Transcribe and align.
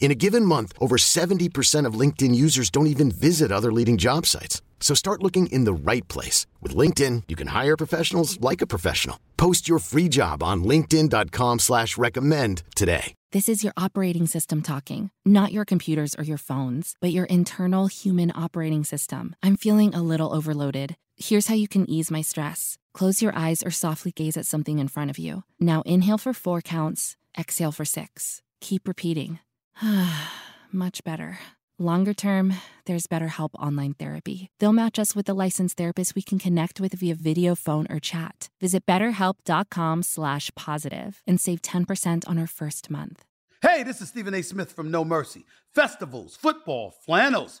In 0.00 0.10
a 0.10 0.14
given 0.14 0.44
month, 0.44 0.72
over 0.80 0.96
70% 0.96 1.84
of 1.84 1.98
LinkedIn 2.00 2.34
users 2.34 2.70
don't 2.70 2.86
even 2.86 3.10
visit 3.10 3.52
other 3.52 3.72
leading 3.72 3.98
job 3.98 4.24
sites. 4.24 4.62
So 4.80 4.94
start 4.94 5.22
looking 5.22 5.48
in 5.48 5.64
the 5.64 5.72
right 5.92 6.06
place. 6.08 6.46
With 6.62 6.74
LinkedIn, 6.74 7.24
you 7.28 7.36
can 7.36 7.48
hire 7.48 7.76
professionals 7.76 8.40
like 8.40 8.62
a 8.62 8.66
professional. 8.66 9.18
Post 9.36 9.68
your 9.68 9.80
free 9.80 10.08
job 10.08 10.42
on 10.42 10.64
linkedin.com 10.64 11.58
slash 11.58 11.98
recommend 11.98 12.62
today. 12.74 13.14
This 13.32 13.48
is 13.48 13.62
your 13.62 13.74
operating 13.76 14.26
system 14.26 14.62
talking, 14.62 15.10
not 15.24 15.52
your 15.52 15.66
computers 15.66 16.14
or 16.14 16.24
your 16.24 16.38
phones, 16.38 16.94
but 17.00 17.12
your 17.12 17.26
internal 17.26 17.88
human 17.88 18.32
operating 18.34 18.84
system. 18.84 19.36
I'm 19.42 19.56
feeling 19.56 19.94
a 19.94 20.02
little 20.02 20.34
overloaded. 20.34 20.96
Here's 21.16 21.48
how 21.48 21.54
you 21.54 21.68
can 21.68 21.90
ease 21.90 22.10
my 22.10 22.22
stress. 22.22 22.78
Close 22.94 23.20
your 23.20 23.36
eyes 23.36 23.62
or 23.62 23.70
softly 23.70 24.12
gaze 24.12 24.36
at 24.36 24.46
something 24.46 24.78
in 24.78 24.88
front 24.88 25.10
of 25.10 25.18
you. 25.18 25.42
Now 25.60 25.82
inhale 25.82 26.18
for 26.18 26.32
four 26.32 26.62
counts, 26.62 27.16
exhale 27.36 27.72
for 27.72 27.84
six. 27.84 28.40
Keep 28.60 28.88
repeating. 28.88 29.40
Much 30.72 31.04
better. 31.04 31.38
Longer 31.78 32.12
term, 32.12 32.54
there's 32.86 33.06
BetterHelp 33.06 33.50
Online 33.54 33.94
Therapy. 33.94 34.48
They'll 34.58 34.72
match 34.72 34.98
us 34.98 35.14
with 35.14 35.28
a 35.28 35.34
licensed 35.34 35.76
therapist 35.76 36.16
we 36.16 36.22
can 36.22 36.40
connect 36.40 36.80
with 36.80 36.92
via 36.94 37.14
video, 37.14 37.54
phone, 37.54 37.86
or 37.88 38.00
chat. 38.00 38.48
Visit 38.60 38.84
betterhelp.com 38.86 40.02
slash 40.02 40.50
positive 40.56 41.22
and 41.26 41.40
save 41.40 41.62
10% 41.62 42.28
on 42.28 42.38
our 42.38 42.48
first 42.48 42.90
month. 42.90 43.24
Hey, 43.62 43.84
this 43.84 44.00
is 44.00 44.08
Stephen 44.08 44.34
A. 44.34 44.42
Smith 44.42 44.72
from 44.72 44.90
No 44.90 45.04
Mercy. 45.04 45.44
Festivals, 45.72 46.36
football, 46.36 46.94
flannels. 47.04 47.60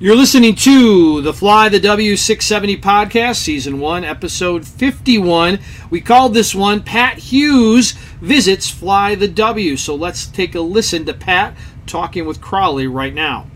You're 0.00 0.16
listening 0.16 0.56
to 0.56 1.20
the 1.20 1.32
Fly 1.32 1.68
the 1.68 1.78
W670 1.78 2.80
podcast, 2.80 3.36
season 3.36 3.78
one, 3.78 4.02
episode 4.02 4.66
51. 4.66 5.60
We 5.88 6.00
called 6.00 6.34
this 6.34 6.52
one 6.52 6.82
Pat 6.82 7.18
Hughes 7.18 7.92
Visits 8.20 8.68
Fly 8.68 9.14
the 9.14 9.28
W. 9.28 9.76
So 9.76 9.94
let's 9.94 10.26
take 10.26 10.56
a 10.56 10.60
listen 10.60 11.04
to 11.04 11.14
Pat 11.14 11.56
talking 11.86 12.26
with 12.26 12.40
Crawley 12.40 12.88
right 12.88 13.14
now. 13.14 13.46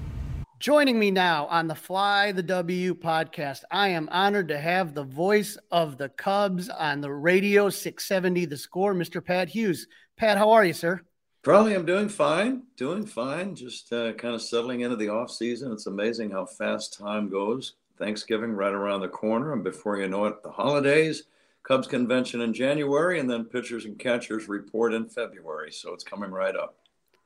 Joining 0.61 0.97
me 0.97 1.11
now 1.11 1.47
on 1.47 1.67
the 1.67 1.75
Fly 1.75 2.31
the 2.31 2.45
W 2.45 2.95
podcast, 2.95 3.65
I 3.73 3.89
am 3.89 4.09
honored 4.13 4.47
to 4.49 4.61
have 4.61 4.95
the 4.95 5.03
voice 5.03 5.59
of 5.73 5.99
the 5.99 6.09
Cubs 6.09 6.69
on 6.69 7.01
the 7.01 7.13
radio 7.13 7.69
670 7.69 8.45
The 8.45 8.57
Score, 8.57 8.95
Mr. 8.95 9.25
Pat 9.25 9.49
Hughes. 9.49 9.89
Pat, 10.17 10.39
how 10.39 10.53
are 10.53 10.65
you, 10.65 10.73
sir? 10.73 11.01
Probably 11.49 11.75
I'm 11.75 11.87
doing 11.87 12.11
fine, 12.11 12.65
doing 12.77 13.07
fine. 13.07 13.55
Just 13.55 13.91
uh, 13.91 14.13
kind 14.13 14.35
of 14.35 14.43
settling 14.43 14.83
into 14.83 14.97
the 14.97 15.09
off 15.09 15.31
season. 15.31 15.73
It's 15.73 15.87
amazing 15.87 16.31
how 16.31 16.45
fast 16.45 16.99
time 16.99 17.31
goes. 17.31 17.73
Thanksgiving 17.97 18.53
right 18.53 18.75
around 18.75 19.01
the 19.01 19.09
corner, 19.09 19.55
and 19.55 19.65
before 19.65 19.97
you 19.97 20.09
know 20.09 20.27
it, 20.27 20.43
the 20.43 20.51
holidays, 20.51 21.23
Cubs 21.63 21.87
convention 21.87 22.43
in 22.43 22.53
January, 22.53 23.19
and 23.19 23.31
then 23.31 23.47
pitchers 23.47 23.87
and 23.87 23.99
catchers 23.99 24.47
report 24.47 24.93
in 24.93 25.09
February. 25.09 25.73
So 25.73 25.95
it's 25.95 26.05
coming 26.05 26.31
right 26.31 26.55
up. 26.55 26.77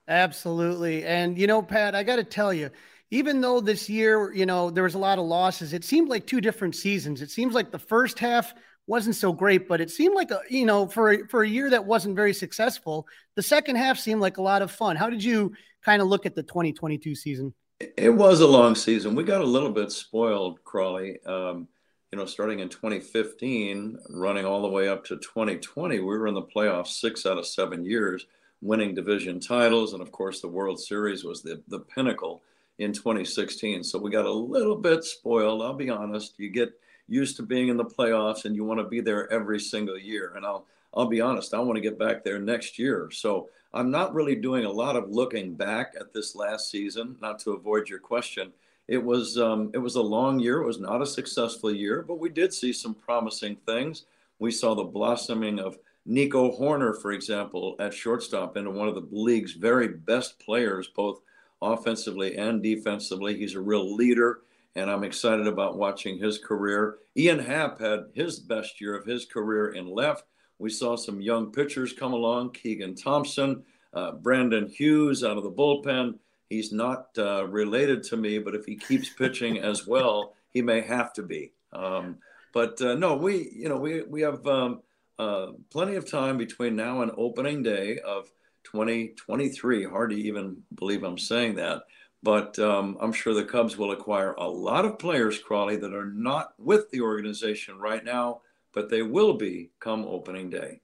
Absolutely, 0.06 1.04
and 1.04 1.36
you 1.36 1.48
know, 1.48 1.60
Pat, 1.60 1.96
I 1.96 2.04
got 2.04 2.14
to 2.14 2.24
tell 2.24 2.54
you, 2.54 2.70
even 3.10 3.40
though 3.40 3.60
this 3.60 3.90
year, 3.90 4.32
you 4.32 4.46
know, 4.46 4.70
there 4.70 4.84
was 4.84 4.94
a 4.94 4.98
lot 4.98 5.18
of 5.18 5.24
losses, 5.24 5.72
it 5.72 5.82
seemed 5.82 6.08
like 6.08 6.28
two 6.28 6.40
different 6.40 6.76
seasons. 6.76 7.22
It 7.22 7.32
seems 7.32 7.54
like 7.54 7.72
the 7.72 7.78
first 7.80 8.20
half 8.20 8.54
wasn't 8.86 9.16
so 9.16 9.32
great, 9.32 9.68
but 9.68 9.80
it 9.80 9.90
seemed 9.90 10.14
like 10.14 10.30
a 10.30 10.40
you 10.48 10.66
know 10.66 10.86
for 10.86 11.12
a, 11.12 11.28
for 11.28 11.42
a 11.42 11.48
year 11.48 11.70
that 11.70 11.84
wasn't 11.84 12.16
very 12.16 12.34
successful, 12.34 13.06
the 13.36 13.42
second 13.42 13.76
half 13.76 13.98
seemed 13.98 14.20
like 14.20 14.38
a 14.38 14.42
lot 14.42 14.62
of 14.62 14.70
fun. 14.70 14.96
How 14.96 15.08
did 15.08 15.22
you 15.22 15.52
kind 15.84 16.02
of 16.02 16.08
look 16.08 16.26
at 16.26 16.34
the 16.34 16.42
2022 16.42 17.14
season? 17.14 17.54
It 17.96 18.10
was 18.10 18.40
a 18.40 18.46
long 18.46 18.74
season. 18.74 19.14
We 19.14 19.24
got 19.24 19.40
a 19.40 19.46
little 19.46 19.70
bit 19.70 19.90
spoiled, 19.90 20.62
Crawley. 20.64 21.18
Um, 21.26 21.68
you 22.12 22.18
know, 22.18 22.26
starting 22.26 22.60
in 22.60 22.68
2015, 22.68 23.98
running 24.10 24.44
all 24.44 24.62
the 24.62 24.68
way 24.68 24.88
up 24.88 25.02
to 25.06 25.16
2020, 25.16 25.98
we 25.98 26.04
were 26.04 26.26
in 26.26 26.34
the 26.34 26.42
playoffs 26.42 27.00
six 27.00 27.24
out 27.24 27.38
of 27.38 27.46
seven 27.46 27.84
years, 27.84 28.26
winning 28.60 28.94
division 28.94 29.40
titles, 29.40 29.94
and 29.94 30.02
of 30.02 30.12
course, 30.12 30.40
the 30.40 30.48
World 30.48 30.80
Series 30.80 31.24
was 31.24 31.42
the 31.42 31.62
the 31.68 31.80
pinnacle 31.80 32.42
in 32.78 32.92
2016. 32.92 33.84
So 33.84 33.98
we 33.98 34.10
got 34.10 34.26
a 34.26 34.32
little 34.32 34.76
bit 34.76 35.04
spoiled. 35.04 35.62
I'll 35.62 35.74
be 35.74 35.90
honest. 35.90 36.34
You 36.38 36.50
get 36.50 36.72
used 37.12 37.36
to 37.36 37.42
being 37.42 37.68
in 37.68 37.76
the 37.76 37.84
playoffs 37.84 38.44
and 38.44 38.56
you 38.56 38.64
want 38.64 38.80
to 38.80 38.86
be 38.86 39.00
there 39.00 39.30
every 39.32 39.60
single 39.60 39.98
year. 39.98 40.32
And 40.36 40.46
I'll 40.46 40.66
I'll 40.94 41.06
be 41.06 41.20
honest, 41.20 41.54
I 41.54 41.60
want 41.60 41.76
to 41.76 41.80
get 41.80 41.98
back 41.98 42.22
there 42.22 42.38
next 42.38 42.78
year. 42.78 43.10
So 43.12 43.48
I'm 43.72 43.90
not 43.90 44.14
really 44.14 44.34
doing 44.34 44.66
a 44.66 44.70
lot 44.70 44.96
of 44.96 45.10
looking 45.10 45.54
back 45.54 45.94
at 45.98 46.12
this 46.12 46.36
last 46.36 46.70
season, 46.70 47.16
not 47.20 47.38
to 47.40 47.52
avoid 47.52 47.88
your 47.88 47.98
question. 47.98 48.52
It 48.88 49.02
was 49.02 49.38
um, 49.38 49.70
it 49.72 49.78
was 49.78 49.96
a 49.96 50.02
long 50.02 50.38
year. 50.38 50.60
It 50.60 50.66
was 50.66 50.80
not 50.80 51.02
a 51.02 51.06
successful 51.06 51.72
year, 51.72 52.02
but 52.02 52.18
we 52.18 52.28
did 52.28 52.52
see 52.52 52.72
some 52.72 52.94
promising 52.94 53.56
things. 53.66 54.04
We 54.38 54.50
saw 54.50 54.74
the 54.74 54.84
blossoming 54.84 55.60
of 55.60 55.78
Nico 56.04 56.50
Hoerner, 56.50 57.00
for 57.00 57.12
example, 57.12 57.76
at 57.78 57.94
shortstop, 57.94 58.56
into 58.56 58.70
one 58.70 58.88
of 58.88 58.94
the 58.94 59.06
league's 59.12 59.52
very 59.52 59.88
best 59.88 60.38
players, 60.40 60.88
both 60.88 61.20
offensively 61.62 62.36
and 62.36 62.62
defensively. 62.62 63.38
He's 63.38 63.54
a 63.54 63.60
real 63.60 63.94
leader 63.94 64.40
and 64.74 64.90
I'm 64.90 65.04
excited 65.04 65.46
about 65.46 65.76
watching 65.76 66.18
his 66.18 66.38
career. 66.38 66.98
Ian 67.16 67.38
Happ 67.38 67.80
had 67.80 68.06
his 68.14 68.38
best 68.38 68.80
year 68.80 68.96
of 68.96 69.04
his 69.04 69.26
career 69.26 69.70
in 69.74 69.86
left. 69.86 70.24
We 70.58 70.70
saw 70.70 70.96
some 70.96 71.20
young 71.20 71.52
pitchers 71.52 71.92
come 71.92 72.12
along 72.12 72.52
Keegan 72.52 72.94
Thompson, 72.94 73.64
uh, 73.92 74.12
Brandon 74.12 74.68
Hughes 74.68 75.24
out 75.24 75.36
of 75.36 75.42
the 75.42 75.50
bullpen. 75.50 76.18
He's 76.48 76.72
not 76.72 77.08
uh, 77.18 77.46
related 77.48 78.02
to 78.04 78.16
me, 78.16 78.38
but 78.38 78.54
if 78.54 78.64
he 78.64 78.76
keeps 78.76 79.08
pitching 79.08 79.58
as 79.58 79.86
well, 79.86 80.34
he 80.50 80.62
may 80.62 80.80
have 80.82 81.12
to 81.14 81.22
be. 81.22 81.52
Um, 81.72 82.18
but 82.52 82.80
uh, 82.82 82.94
no, 82.94 83.16
we 83.16 83.50
you 83.54 83.68
know 83.68 83.78
we 83.78 84.02
we 84.02 84.20
have 84.20 84.46
um, 84.46 84.82
uh, 85.18 85.48
plenty 85.70 85.96
of 85.96 86.10
time 86.10 86.36
between 86.36 86.76
now 86.76 87.02
and 87.02 87.10
opening 87.16 87.62
day 87.62 87.98
of 87.98 88.30
2023. 88.64 89.84
Hard 89.84 90.10
to 90.10 90.16
even 90.16 90.62
believe 90.74 91.02
I'm 91.02 91.18
saying 91.18 91.56
that. 91.56 91.82
But 92.22 92.58
um, 92.58 92.96
I'm 93.00 93.12
sure 93.12 93.34
the 93.34 93.44
Cubs 93.44 93.76
will 93.76 93.90
acquire 93.90 94.32
a 94.34 94.48
lot 94.48 94.84
of 94.84 94.98
players, 94.98 95.38
Crawley, 95.40 95.76
that 95.76 95.92
are 95.92 96.10
not 96.12 96.52
with 96.56 96.88
the 96.90 97.00
organization 97.00 97.78
right 97.78 98.04
now, 98.04 98.42
but 98.72 98.88
they 98.88 99.02
will 99.02 99.34
be 99.34 99.70
come 99.80 100.04
opening 100.04 100.48
day. 100.48 100.80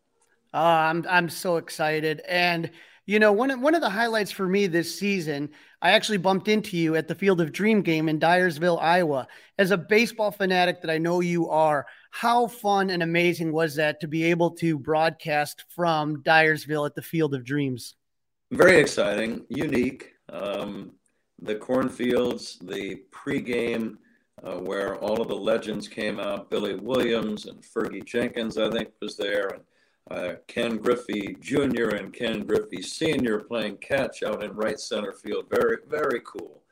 Uh, 0.52 0.56
I'm 0.56 1.06
I'm 1.08 1.28
so 1.28 1.58
excited, 1.58 2.22
and 2.26 2.70
you 3.06 3.18
know 3.18 3.32
one 3.32 3.50
of, 3.50 3.60
one 3.60 3.74
of 3.74 3.82
the 3.82 3.90
highlights 3.90 4.32
for 4.32 4.48
me 4.48 4.66
this 4.66 4.98
season, 4.98 5.50
I 5.80 5.92
actually 5.92 6.18
bumped 6.18 6.48
into 6.48 6.76
you 6.76 6.96
at 6.96 7.06
the 7.06 7.14
Field 7.14 7.40
of 7.40 7.52
Dream 7.52 7.82
game 7.82 8.08
in 8.08 8.18
Dyersville, 8.18 8.80
Iowa. 8.80 9.28
As 9.58 9.70
a 9.70 9.76
baseball 9.76 10.32
fanatic 10.32 10.80
that 10.80 10.90
I 10.90 10.98
know 10.98 11.20
you 11.20 11.50
are, 11.50 11.86
how 12.10 12.48
fun 12.48 12.90
and 12.90 13.02
amazing 13.02 13.52
was 13.52 13.76
that 13.76 14.00
to 14.00 14.08
be 14.08 14.24
able 14.24 14.52
to 14.52 14.78
broadcast 14.78 15.66
from 15.68 16.22
Dyersville 16.22 16.86
at 16.86 16.94
the 16.94 17.02
Field 17.02 17.34
of 17.34 17.44
Dreams? 17.44 17.94
Very 18.50 18.78
exciting, 18.78 19.44
unique. 19.50 20.14
Um, 20.30 20.92
the 21.40 21.54
cornfields, 21.54 22.58
the 22.62 23.02
pregame 23.10 23.96
uh, 24.44 24.56
where 24.56 24.96
all 24.96 25.20
of 25.20 25.28
the 25.28 25.36
legends 25.36 25.88
came 25.88 26.20
out. 26.20 26.50
Billy 26.50 26.74
Williams 26.74 27.46
and 27.46 27.62
Fergie 27.62 28.04
Jenkins, 28.04 28.58
I 28.58 28.70
think, 28.70 28.90
was 29.00 29.16
there, 29.16 29.48
and 29.48 29.62
uh, 30.10 30.34
Ken 30.46 30.76
Griffey 30.78 31.36
Jr. 31.40 31.96
and 31.96 32.12
Ken 32.12 32.44
Griffey 32.44 32.82
Sr. 32.82 33.40
playing 33.40 33.76
catch 33.78 34.22
out 34.22 34.42
in 34.42 34.52
right 34.52 34.78
center 34.78 35.12
field. 35.12 35.46
Very, 35.50 35.78
very 35.88 36.20
cool. 36.24 36.62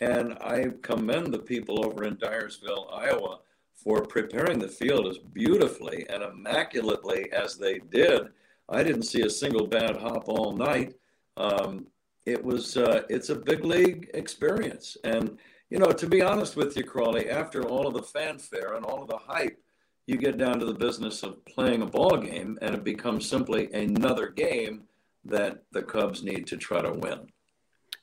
And 0.00 0.34
I 0.40 0.66
commend 0.82 1.32
the 1.32 1.38
people 1.38 1.84
over 1.84 2.04
in 2.04 2.16
Dyersville, 2.16 2.92
Iowa, 2.92 3.40
for 3.74 4.02
preparing 4.02 4.58
the 4.58 4.68
field 4.68 5.06
as 5.06 5.18
beautifully 5.18 6.06
and 6.08 6.22
immaculately 6.22 7.30
as 7.32 7.56
they 7.56 7.78
did. 7.90 8.28
I 8.68 8.82
didn't 8.82 9.04
see 9.04 9.22
a 9.22 9.30
single 9.30 9.66
bad 9.66 9.96
hop 9.96 10.24
all 10.28 10.52
night. 10.52 10.94
Um, 11.36 11.86
it 12.26 12.44
was 12.44 12.76
uh, 12.76 13.02
it's 13.08 13.30
a 13.30 13.36
big 13.36 13.64
league 13.64 14.10
experience, 14.12 14.96
and 15.04 15.38
you 15.70 15.78
know 15.78 15.92
to 15.92 16.06
be 16.06 16.22
honest 16.22 16.56
with 16.56 16.76
you, 16.76 16.84
Crawley, 16.84 17.30
after 17.30 17.62
all 17.62 17.86
of 17.86 17.94
the 17.94 18.02
fanfare 18.02 18.74
and 18.74 18.84
all 18.84 19.02
of 19.02 19.08
the 19.08 19.18
hype, 19.18 19.58
you 20.06 20.16
get 20.16 20.36
down 20.36 20.58
to 20.58 20.66
the 20.66 20.74
business 20.74 21.22
of 21.22 21.44
playing 21.46 21.82
a 21.82 21.86
ball 21.86 22.16
game, 22.16 22.58
and 22.60 22.74
it 22.74 22.84
becomes 22.84 23.28
simply 23.28 23.72
another 23.72 24.28
game 24.28 24.82
that 25.24 25.62
the 25.72 25.82
Cubs 25.82 26.22
need 26.22 26.46
to 26.48 26.56
try 26.56 26.82
to 26.82 26.92
win. 26.92 27.28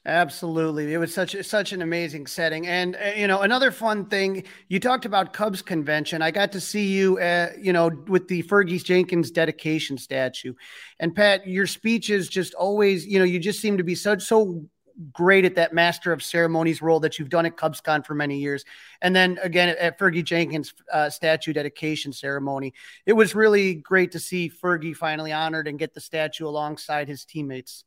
Absolutely, 0.05 0.93
it 0.93 0.97
was 0.97 1.13
such 1.13 1.41
such 1.45 1.71
an 1.71 1.81
amazing 1.81 2.27
setting, 2.27 2.67
and 2.67 2.97
uh, 2.97 3.11
you 3.15 3.25
know 3.25 3.39
another 3.39 3.71
fun 3.71 4.05
thing. 4.07 4.43
You 4.67 4.81
talked 4.81 5.05
about 5.05 5.31
Cubs 5.31 5.61
convention. 5.61 6.21
I 6.21 6.29
got 6.29 6.51
to 6.51 6.59
see 6.59 6.87
you, 6.87 7.17
uh, 7.19 7.51
you 7.57 7.71
know, 7.71 7.89
with 8.09 8.27
the 8.27 8.43
Fergie 8.43 8.83
Jenkins 8.83 9.31
dedication 9.31 9.97
statue, 9.97 10.55
and 10.99 11.15
Pat, 11.15 11.47
your 11.47 11.65
speeches 11.67 12.27
just 12.27 12.53
always, 12.53 13.05
you 13.05 13.17
know, 13.17 13.23
you 13.23 13.39
just 13.39 13.61
seem 13.61 13.77
to 13.77 13.83
be 13.83 13.95
such 13.95 14.23
so 14.23 14.65
great 15.13 15.45
at 15.45 15.55
that 15.55 15.73
master 15.73 16.11
of 16.11 16.21
ceremonies 16.21 16.81
role 16.81 16.99
that 16.99 17.17
you've 17.17 17.29
done 17.29 17.45
at 17.45 17.55
CubsCon 17.55 18.05
for 18.05 18.13
many 18.13 18.39
years. 18.39 18.65
And 19.01 19.15
then 19.15 19.39
again 19.41 19.69
at, 19.79 19.97
Fergie 19.97 20.23
Jenkins 20.23 20.73
uh, 20.91 21.09
statue 21.09 21.53
dedication 21.53 22.11
ceremony, 22.11 22.73
it 23.05 23.13
was 23.13 23.35
really 23.35 23.75
great 23.75 24.11
to 24.11 24.19
see 24.19 24.49
Fergie 24.51 24.95
finally 24.95 25.31
honored 25.31 25.67
and 25.67 25.79
get 25.79 25.93
the 25.93 26.01
statue 26.01 26.45
alongside 26.47 27.07
his 27.07 27.23
teammates. 27.25 27.85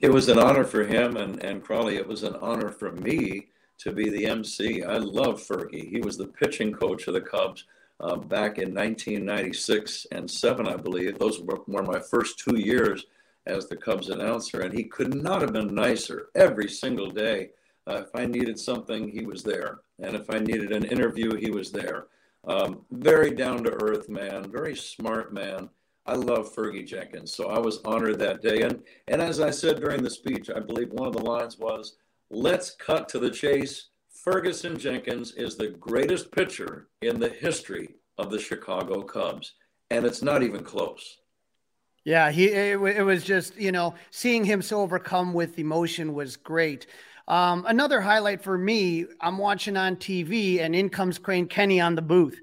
It 0.00 0.12
was 0.12 0.28
an 0.28 0.38
honor 0.38 0.64
for 0.64 0.84
him 0.84 1.16
and, 1.16 1.42
and 1.42 1.62
Crawley. 1.62 1.96
It 1.96 2.06
was 2.06 2.22
an 2.22 2.36
honor 2.36 2.70
for 2.70 2.92
me 2.92 3.48
to 3.78 3.92
be 3.92 4.10
the 4.10 4.26
MC. 4.26 4.82
I 4.82 4.98
love 4.98 5.40
Fergie. 5.40 5.88
He 5.88 6.00
was 6.00 6.16
the 6.16 6.26
pitching 6.26 6.72
coach 6.72 7.06
of 7.06 7.14
the 7.14 7.20
Cubs 7.20 7.64
uh, 8.00 8.16
back 8.16 8.58
in 8.58 8.74
1996 8.74 10.06
and 10.12 10.30
seven, 10.30 10.66
I 10.66 10.76
believe. 10.76 11.18
Those 11.18 11.40
were, 11.40 11.60
were 11.66 11.82
my 11.82 12.00
first 12.00 12.38
two 12.38 12.58
years 12.58 13.06
as 13.46 13.68
the 13.68 13.76
Cubs 13.76 14.08
announcer, 14.08 14.62
and 14.62 14.72
he 14.72 14.84
could 14.84 15.14
not 15.14 15.42
have 15.42 15.52
been 15.52 15.74
nicer 15.74 16.28
every 16.34 16.68
single 16.68 17.10
day. 17.10 17.50
Uh, 17.86 18.02
if 18.02 18.08
I 18.14 18.26
needed 18.26 18.58
something, 18.58 19.08
he 19.08 19.26
was 19.26 19.42
there. 19.42 19.80
And 20.00 20.16
if 20.16 20.30
I 20.30 20.38
needed 20.38 20.72
an 20.72 20.84
interview, 20.84 21.36
he 21.36 21.50
was 21.50 21.70
there. 21.70 22.06
Um, 22.46 22.84
very 22.90 23.30
down 23.30 23.64
to 23.64 23.72
earth 23.82 24.08
man, 24.08 24.50
very 24.50 24.76
smart 24.76 25.32
man. 25.32 25.68
I 26.06 26.14
love 26.14 26.54
Fergie 26.54 26.86
Jenkins. 26.86 27.32
So 27.32 27.48
I 27.48 27.58
was 27.58 27.80
honored 27.84 28.18
that 28.18 28.42
day. 28.42 28.62
And, 28.62 28.82
and 29.08 29.22
as 29.22 29.40
I 29.40 29.50
said 29.50 29.80
during 29.80 30.02
the 30.02 30.10
speech, 30.10 30.50
I 30.54 30.60
believe 30.60 30.92
one 30.92 31.08
of 31.08 31.14
the 31.14 31.24
lines 31.24 31.58
was, 31.58 31.96
let's 32.30 32.72
cut 32.72 33.08
to 33.10 33.18
the 33.18 33.30
chase. 33.30 33.88
Ferguson 34.10 34.78
Jenkins 34.78 35.32
is 35.32 35.56
the 35.56 35.68
greatest 35.68 36.30
pitcher 36.30 36.88
in 37.02 37.20
the 37.20 37.28
history 37.28 37.96
of 38.18 38.30
the 38.30 38.38
Chicago 38.38 39.02
Cubs. 39.02 39.52
And 39.90 40.04
it's 40.04 40.22
not 40.22 40.42
even 40.42 40.62
close. 40.62 41.18
Yeah, 42.04 42.30
he 42.30 42.46
it, 42.46 42.78
it, 42.80 43.02
was 43.02 43.24
just 43.24 43.56
you 43.56 43.72
know 43.72 43.94
seeing 44.10 44.44
him 44.44 44.60
so 44.60 44.80
overcome 44.82 45.32
with 45.32 45.58
emotion 45.58 46.12
was 46.12 46.36
great. 46.36 46.86
Um, 47.26 47.64
another 47.66 48.02
highlight 48.02 48.42
for 48.42 48.58
me, 48.58 49.06
I'm 49.22 49.38
watching 49.38 49.78
on 49.78 49.96
TV, 49.96 50.60
and 50.60 50.74
in 50.74 50.90
comes 50.90 51.18
Crane 51.18 51.46
Kenney 51.46 51.80
on 51.80 51.94
the 51.94 52.02
booth, 52.02 52.38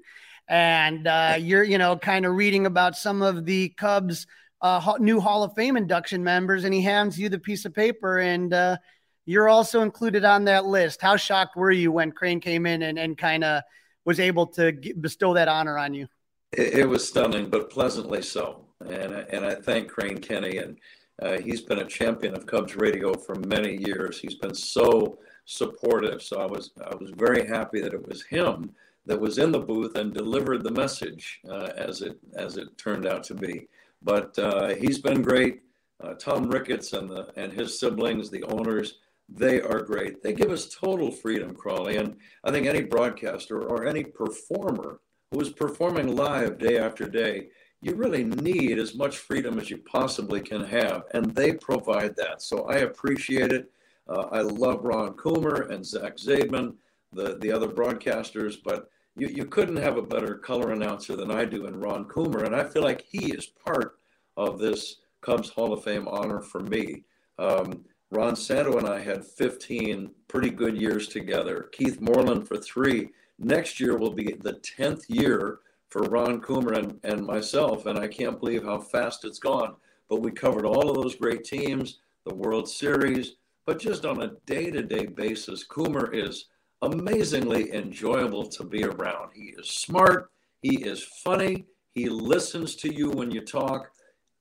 and 0.48 1.06
uh, 1.06 1.36
you're 1.38 1.64
you 1.64 1.78
know 1.78 1.96
kind 1.96 2.26
of 2.26 2.34
reading 2.34 2.66
about 2.66 2.96
some 2.96 3.22
of 3.22 3.44
the 3.44 3.70
Cubs' 3.70 4.26
uh, 4.60 4.94
new 4.98 5.20
Hall 5.20 5.42
of 5.42 5.54
Fame 5.54 5.76
induction 5.76 6.22
members, 6.22 6.64
and 6.64 6.74
he 6.74 6.82
hands 6.82 7.18
you 7.18 7.28
the 7.28 7.38
piece 7.38 7.64
of 7.64 7.74
paper, 7.74 8.18
and 8.18 8.52
uh, 8.52 8.76
you're 9.24 9.48
also 9.48 9.82
included 9.82 10.24
on 10.24 10.44
that 10.44 10.64
list. 10.64 11.00
How 11.00 11.16
shocked 11.16 11.56
were 11.56 11.70
you 11.70 11.92
when 11.92 12.12
Crane 12.12 12.40
came 12.40 12.66
in 12.66 12.82
and, 12.82 12.98
and 12.98 13.16
kind 13.16 13.44
of 13.44 13.62
was 14.04 14.18
able 14.18 14.46
to 14.48 14.72
bestow 15.00 15.34
that 15.34 15.48
honor 15.48 15.78
on 15.78 15.94
you? 15.94 16.08
It, 16.52 16.74
it 16.80 16.88
was 16.88 17.06
stunning, 17.06 17.48
but 17.48 17.70
pleasantly 17.70 18.22
so 18.22 18.66
and 18.88 19.14
and 19.14 19.44
I 19.44 19.54
thank 19.54 19.88
Crane 19.88 20.18
Kenney, 20.18 20.58
and 20.58 20.78
uh, 21.20 21.38
he's 21.38 21.60
been 21.60 21.78
a 21.78 21.86
champion 21.86 22.34
of 22.34 22.46
Cubs 22.46 22.76
radio 22.76 23.14
for 23.14 23.34
many 23.36 23.76
years. 23.76 24.20
He's 24.20 24.36
been 24.36 24.54
so 24.54 25.18
supportive. 25.44 26.22
So 26.22 26.40
I 26.40 26.46
was 26.46 26.70
I 26.84 26.94
was 26.94 27.10
very 27.10 27.46
happy 27.46 27.80
that 27.80 27.94
it 27.94 28.06
was 28.06 28.22
him 28.22 28.72
that 29.06 29.20
was 29.20 29.38
in 29.38 29.52
the 29.52 29.58
booth 29.58 29.96
and 29.96 30.14
delivered 30.14 30.62
the 30.62 30.70
message 30.70 31.40
uh, 31.50 31.70
as 31.76 32.02
it 32.02 32.18
as 32.34 32.56
it 32.56 32.76
turned 32.78 33.06
out 33.06 33.24
to 33.24 33.34
be. 33.34 33.68
But 34.02 34.38
uh, 34.38 34.74
he's 34.74 34.98
been 34.98 35.22
great. 35.22 35.62
Uh, 36.02 36.14
Tom 36.14 36.48
Ricketts 36.48 36.92
and 36.92 37.08
the 37.08 37.32
and 37.36 37.52
his 37.52 37.78
siblings, 37.78 38.30
the 38.30 38.44
owners, 38.44 38.98
they 39.28 39.60
are 39.60 39.82
great. 39.82 40.22
They 40.22 40.32
give 40.32 40.50
us 40.50 40.68
total 40.68 41.10
freedom, 41.10 41.54
Crawley. 41.54 41.96
and 41.96 42.16
I 42.44 42.50
think 42.50 42.66
any 42.66 42.82
broadcaster 42.82 43.62
or 43.62 43.86
any 43.86 44.04
performer 44.04 45.00
who 45.30 45.40
is 45.40 45.50
performing 45.50 46.16
live 46.16 46.58
day 46.58 46.78
after 46.78 47.08
day 47.08 47.48
you 47.82 47.96
really 47.96 48.22
need 48.24 48.78
as 48.78 48.94
much 48.94 49.18
freedom 49.18 49.58
as 49.58 49.68
you 49.68 49.76
possibly 49.78 50.40
can 50.40 50.64
have, 50.64 51.02
and 51.14 51.34
they 51.34 51.52
provide 51.52 52.14
that. 52.16 52.40
So 52.40 52.64
I 52.68 52.78
appreciate 52.78 53.52
it. 53.52 53.70
Uh, 54.08 54.28
I 54.30 54.40
love 54.40 54.84
Ron 54.84 55.14
Coomer 55.14 55.68
and 55.70 55.84
Zach 55.84 56.16
Zaidman, 56.16 56.74
the, 57.12 57.36
the 57.40 57.52
other 57.52 57.68
broadcasters, 57.68 58.56
but 58.62 58.88
you, 59.16 59.28
you 59.28 59.44
couldn't 59.44 59.76
have 59.76 59.96
a 59.96 60.02
better 60.02 60.34
color 60.36 60.72
announcer 60.72 61.16
than 61.16 61.30
I 61.30 61.44
do 61.44 61.66
in 61.66 61.80
Ron 61.80 62.06
Coomer, 62.06 62.44
and 62.44 62.56
I 62.56 62.64
feel 62.64 62.82
like 62.82 63.02
he 63.02 63.32
is 63.32 63.46
part 63.46 63.96
of 64.36 64.58
this 64.58 64.96
Cubs 65.20 65.50
Hall 65.50 65.72
of 65.72 65.84
Fame 65.84 66.08
honor 66.08 66.40
for 66.40 66.60
me. 66.60 67.04
Um, 67.38 67.84
Ron 68.10 68.36
Santo 68.36 68.76
and 68.76 68.86
I 68.86 69.00
had 69.00 69.24
15 69.24 70.10
pretty 70.28 70.50
good 70.50 70.76
years 70.76 71.08
together. 71.08 71.68
Keith 71.72 72.00
Moreland 72.00 72.46
for 72.46 72.58
three. 72.58 73.10
Next 73.38 73.80
year 73.80 73.96
will 73.96 74.12
be 74.12 74.34
the 74.34 74.54
10th 74.54 75.04
year 75.08 75.60
for 75.88 76.02
Ron 76.02 76.40
Coomer 76.40 76.76
and, 76.76 77.00
and 77.04 77.26
myself, 77.26 77.86
and 77.86 77.98
I 77.98 78.08
can't 78.08 78.38
believe 78.38 78.64
how 78.64 78.78
fast 78.78 79.24
it's 79.24 79.38
gone. 79.38 79.76
But 80.08 80.20
we 80.20 80.30
covered 80.30 80.66
all 80.66 80.90
of 80.90 80.96
those 80.96 81.14
great 81.14 81.44
teams, 81.44 82.00
the 82.26 82.34
World 82.34 82.68
Series, 82.68 83.36
but 83.64 83.78
just 83.78 84.04
on 84.04 84.22
a 84.22 84.32
day 84.46 84.70
to 84.70 84.82
day 84.82 85.06
basis, 85.06 85.66
Coomer 85.66 86.14
is 86.14 86.46
amazingly 86.82 87.72
enjoyable 87.72 88.46
to 88.46 88.64
be 88.64 88.84
around. 88.84 89.30
He 89.34 89.54
is 89.58 89.70
smart, 89.70 90.30
he 90.60 90.84
is 90.84 91.02
funny, 91.02 91.66
he 91.92 92.08
listens 92.08 92.74
to 92.76 92.92
you 92.92 93.10
when 93.10 93.30
you 93.30 93.40
talk. 93.40 93.92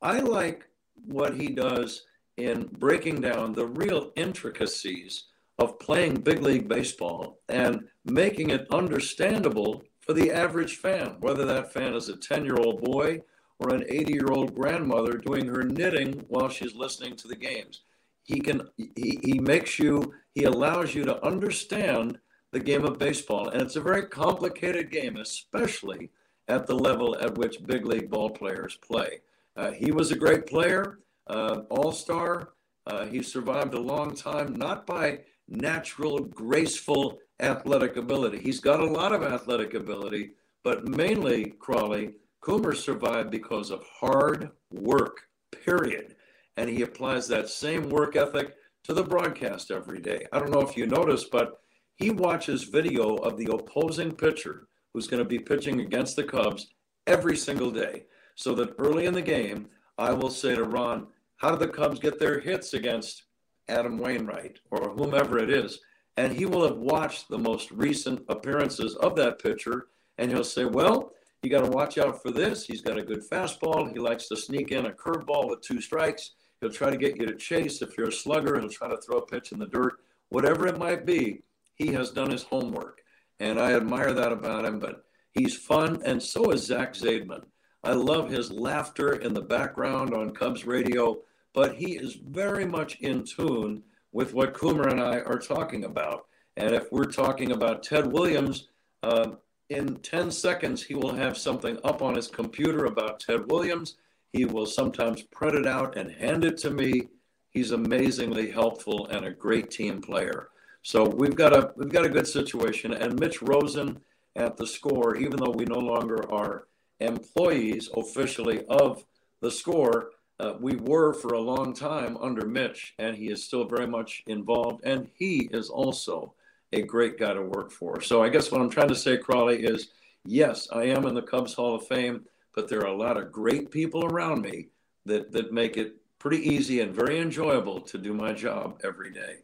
I 0.02 0.20
like 0.20 0.66
what 1.06 1.36
he 1.36 1.50
does 1.50 2.04
in 2.38 2.68
breaking 2.80 3.22
down 3.22 3.54
the 3.54 3.68
real 3.68 4.12
intricacies 4.16 5.26
of 5.60 5.80
playing 5.80 6.16
big 6.16 6.42
league 6.42 6.68
baseball 6.68 7.40
and 7.50 7.88
making 8.06 8.50
it 8.50 8.68
understandable 8.72 9.84
for 10.00 10.14
the 10.14 10.32
average 10.32 10.78
fan, 10.78 11.18
whether 11.20 11.46
that 11.46 11.72
fan 11.72 11.94
is 11.94 12.10
a 12.10 12.18
10 12.18 12.46
year 12.46 12.58
old 12.58 12.82
boy 12.82 13.22
or 13.60 13.76
an 13.76 13.86
80 13.88 14.14
year 14.14 14.32
old 14.32 14.56
grandmother 14.56 15.18
doing 15.18 15.48
her 15.48 15.64
knitting 15.64 16.26
while 16.28 16.50
she's 16.50 16.76
listening 16.76 17.16
to 17.18 17.28
the 17.28 17.36
games. 17.36 17.82
He 18.24 18.40
can, 18.40 18.68
he, 18.78 19.20
he 19.24 19.40
makes 19.40 19.78
you, 19.78 20.14
he 20.34 20.46
allows 20.46 20.96
you 20.96 21.04
to 21.06 21.24
understand 21.24 22.18
the 22.52 22.60
game 22.60 22.84
of 22.86 23.00
baseball. 23.00 23.50
And 23.50 23.62
it's 23.62 23.76
a 23.76 23.82
very 23.82 24.06
complicated 24.08 24.92
game, 24.92 25.18
especially 25.18 26.10
at 26.48 26.68
the 26.68 26.76
level 26.76 27.18
at 27.20 27.38
which 27.38 27.64
big 27.66 27.86
league 27.86 28.10
ball 28.10 28.30
players 28.30 28.76
play. 28.76 29.22
Uh, 29.56 29.72
he 29.72 29.92
was 29.92 30.12
a 30.12 30.18
great 30.18 30.46
player, 30.46 31.00
uh, 31.28 31.62
all 31.70 31.92
star. 31.92 32.50
Uh, 32.88 33.06
he 33.06 33.22
survived 33.22 33.74
a 33.74 33.80
long 33.80 34.16
time, 34.16 34.54
not 34.56 34.86
by 34.86 35.20
natural, 35.48 36.20
graceful 36.20 37.20
athletic 37.40 37.98
ability. 37.98 38.40
He's 38.40 38.60
got 38.60 38.80
a 38.80 38.86
lot 38.86 39.14
of 39.14 39.24
athletic 39.24 39.74
ability, 39.74 40.32
but 40.64 40.88
mainly, 40.88 41.54
Crawley, 41.60 42.14
Coomer 42.44 42.76
survived 42.76 43.30
because 43.30 43.70
of 43.70 43.84
hard 43.84 44.50
work, 44.72 45.22
period. 45.64 46.16
And 46.58 46.70
he 46.70 46.82
applies 46.82 47.28
that 47.28 47.50
same 47.50 47.90
work 47.90 48.16
ethic 48.16 48.56
to 48.84 48.94
the 48.94 49.04
broadcast 49.04 49.72
every 49.72 50.00
day. 50.00 50.26
I 50.32 50.40
don't 50.40 50.52
know 50.52 50.62
if 50.62 50.76
you 50.76 50.86
noticed, 50.88 51.32
but 51.32 51.61
he 52.02 52.10
watches 52.10 52.64
video 52.64 53.16
of 53.18 53.38
the 53.38 53.52
opposing 53.52 54.12
pitcher 54.12 54.68
who's 54.94 55.08
going 55.08 55.24
to 55.24 55.30
be 55.30 55.40
pitching 55.40 55.82
against 55.82 56.16
the 56.16 56.24
Cubs 56.24 56.68
every 57.08 57.38
single 57.38 57.72
day. 57.72 58.06
So 58.36 58.54
that 58.56 58.76
early 58.80 59.06
in 59.06 59.14
the 59.14 59.22
game, 59.22 59.68
I 59.98 60.12
will 60.14 60.30
say 60.30 60.56
to 60.56 60.64
Ron, 60.64 61.08
How 61.38 61.52
do 61.52 61.58
the 61.58 61.72
Cubs 61.72 62.00
get 62.00 62.20
their 62.20 62.40
hits 62.40 62.74
against 62.74 63.24
Adam 63.68 63.98
Wainwright 63.98 64.60
or 64.72 64.90
whomever 64.90 65.38
it 65.38 65.50
is? 65.50 65.80
and 66.18 66.34
he 66.34 66.46
will 66.46 66.68
have 66.68 66.78
watched 66.78 67.30
the 67.30 67.38
most 67.38 67.72
recent 67.72 68.24
appearances 68.28 68.96
of 68.98 69.16
that 69.16 69.42
pitcher, 69.42 69.88
and 70.18 70.30
he'll 70.30 70.44
say, 70.44 70.66
"Well, 70.66 71.14
you 71.42 71.50
got 71.50 71.64
to 71.64 71.72
watch 71.72 71.98
out 71.98 72.22
for 72.22 72.32
this. 72.32 72.66
He's 72.66 72.82
got 72.82 72.98
a 72.98 73.04
good 73.04 73.24
fastball. 73.28 73.92
He 73.92 74.00
likes 74.00 74.28
to 74.28 74.36
sneak 74.36 74.72
in 74.72 74.86
a 74.86 74.92
curveball 74.92 75.50
with 75.50 75.62
two 75.62 75.82
strikes. 75.82 76.32
He'll 76.60 76.70
try 76.70 76.92
to 76.92 76.98
get 76.98 77.18
you 77.18 77.26
to 77.26 77.36
chase 77.36 77.82
if 77.82 77.98
you're 77.98 78.10
a 78.10 78.12
slugger. 78.12 78.60
He'll 78.60 78.70
try 78.70 78.90
to 78.90 78.98
throw 78.98 79.18
a 79.18 79.26
pitch 79.26 79.52
in 79.52 79.60
the 79.60 79.66
dirt, 79.66 79.94
whatever 80.30 80.68
it 80.68 80.78
might 80.78 81.06
be. 81.06 81.42
He 81.82 81.94
has 81.94 82.12
done 82.12 82.30
his 82.30 82.44
homework, 82.44 83.02
and 83.40 83.60
I 83.60 83.74
admire 83.74 84.14
that 84.14 84.32
about 84.32 84.66
him. 84.66 84.78
But 84.78 85.04
he's 85.32 85.58
fun, 85.58 86.00
and 86.06 86.22
so 86.22 86.52
is 86.52 86.64
Zach 86.64 86.94
Zaidman. 86.94 87.46
I 87.84 87.94
love 87.94 88.30
his 88.30 88.52
laughter 88.52 89.14
in 89.14 89.34
the 89.34 89.42
background 89.42 90.14
on 90.14 90.36
Cubs 90.36 90.64
radio, 90.68 91.18
but 91.56 91.74
he 91.74 91.94
is 91.94 92.20
very 92.24 92.66
much 92.66 93.00
in 93.00 93.24
tune 93.24 93.82
with 94.12 94.36
what 94.36 94.54
Coomer 94.54 94.92
and 94.92 95.02
I 95.02 95.22
are 95.22 95.40
talking 95.40 95.86
about. 95.86 96.28
And 96.56 96.76
if 96.76 96.92
we're 96.92 97.06
talking 97.06 97.52
about 97.52 97.82
Ted 97.82 98.06
Williams, 98.12 98.68
uh, 99.02 99.32
in 99.70 99.96
10 99.96 100.30
seconds, 100.30 100.84
he 100.84 100.94
will 100.94 101.16
have 101.16 101.36
something 101.36 101.80
up 101.84 102.04
on 102.04 102.14
his 102.14 102.28
computer 102.28 102.86
about 102.86 103.22
Ted 103.22 103.50
Williams. 103.50 103.96
He 104.34 104.46
will 104.46 104.68
sometimes 104.68 105.24
print 105.24 105.56
it 105.56 105.66
out 105.66 105.98
and 105.98 106.12
hand 106.12 106.46
it 106.46 106.58
to 106.60 106.70
me. 106.70 107.08
He's 107.50 107.72
amazingly 107.72 108.52
helpful 108.52 109.08
and 109.08 109.26
a 109.26 109.32
great 109.32 109.72
team 109.72 110.00
player. 110.00 110.50
So 110.84 111.06
we've 111.06 111.36
got 111.36 111.56
a 111.56 111.74
we've 111.76 111.92
got 111.92 112.06
a 112.06 112.10
good 112.10 112.28
situation. 112.28 112.94
And 112.94 113.20
Mitch 113.20 113.42
Rosen 113.42 114.02
at 114.36 114.58
the 114.58 114.68
score, 114.68 115.16
even 115.18 115.38
though 115.38 115.52
we 115.52 115.66
no 115.66 115.80
longer 115.80 116.32
are 116.34 116.68
employees 117.00 117.90
officially 117.96 118.66
of 118.68 119.04
the 119.42 119.52
score, 119.52 120.12
uh, 120.40 120.54
we 120.60 120.76
were 120.76 121.14
for 121.14 121.34
a 121.34 121.40
long 121.40 121.74
time 121.74 122.18
under 122.18 122.46
Mitch, 122.46 122.94
and 122.98 123.16
he 123.16 123.30
is 123.30 123.44
still 123.44 123.66
very 123.66 123.88
much 123.88 124.24
involved. 124.28 124.82
And 124.84 125.08
he 125.16 125.50
is 125.52 125.70
also 125.70 126.34
a 126.74 126.82
great 126.82 127.20
guy 127.20 127.34
to 127.34 127.42
work 127.42 127.72
for. 127.72 128.02
So 128.02 128.24
I 128.24 128.30
guess 128.30 128.52
what 128.52 128.62
I'm 128.62 128.70
trying 128.70 128.88
to 128.88 128.96
say, 128.96 129.18
Crawley, 129.18 129.64
is 129.64 129.90
yes, 130.26 130.68
I 130.72 130.84
am 130.86 131.06
in 131.06 131.14
the 131.14 131.22
Cubs 131.22 131.54
Hall 131.54 131.76
of 131.76 131.88
Fame, 131.88 132.26
but 132.56 132.68
there 132.68 132.82
are 132.82 132.94
a 132.94 132.98
lot 132.98 133.18
of 133.18 133.32
great 133.32 133.72
people 133.72 134.06
around 134.06 134.42
me 134.42 134.70
that 135.06 135.32
that 135.32 135.54
make 135.54 135.78
it 135.78 135.98
pretty 136.18 136.38
easy 136.38 136.80
and 136.82 136.94
very 136.94 137.20
enjoyable 137.20 137.82
to 137.82 137.98
do 137.98 138.14
my 138.14 138.32
job 138.32 138.80
every 138.84 139.12
day. 139.12 139.38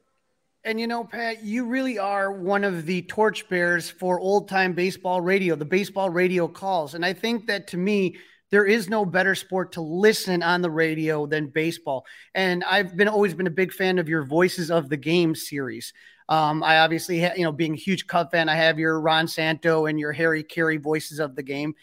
And 0.67 0.81
you 0.81 0.85
know, 0.87 1.05
Pat, 1.05 1.45
you 1.45 1.65
really 1.65 1.97
are 1.97 2.29
one 2.29 2.65
of 2.65 2.85
the 2.85 3.01
torchbearers 3.03 3.89
for 3.89 4.19
old 4.19 4.49
time 4.49 4.73
baseball 4.73 5.21
radio, 5.21 5.55
the 5.55 5.63
baseball 5.63 6.09
radio 6.09 6.45
calls. 6.45 6.93
And 6.93 7.05
I 7.05 7.13
think 7.13 7.47
that 7.47 7.67
to 7.67 7.77
me, 7.77 8.17
there 8.51 8.65
is 8.65 8.89
no 8.89 9.05
better 9.05 9.33
sport 9.33 9.71
to 9.73 9.81
listen 9.81 10.43
on 10.43 10.61
the 10.61 10.69
radio 10.69 11.25
than 11.25 11.47
baseball. 11.47 12.05
And 12.35 12.65
I've 12.65 12.97
been 12.97 13.07
always 13.07 13.33
been 13.33 13.47
a 13.47 13.49
big 13.49 13.71
fan 13.71 13.97
of 13.97 14.09
your 14.09 14.25
Voices 14.25 14.69
of 14.69 14.89
the 14.89 14.97
Game 14.97 15.35
series. 15.35 15.93
Um, 16.27 16.61
I 16.61 16.79
obviously, 16.79 17.21
ha- 17.21 17.35
you 17.37 17.43
know, 17.43 17.53
being 17.53 17.73
a 17.73 17.77
huge 17.77 18.05
Cub 18.05 18.31
fan, 18.31 18.49
I 18.49 18.55
have 18.55 18.77
your 18.77 18.99
Ron 18.99 19.29
Santo 19.29 19.85
and 19.85 19.97
your 19.97 20.11
Harry 20.11 20.43
Caray 20.43 20.75
Voices 20.75 21.19
of 21.19 21.37
the 21.37 21.43
Game. 21.43 21.75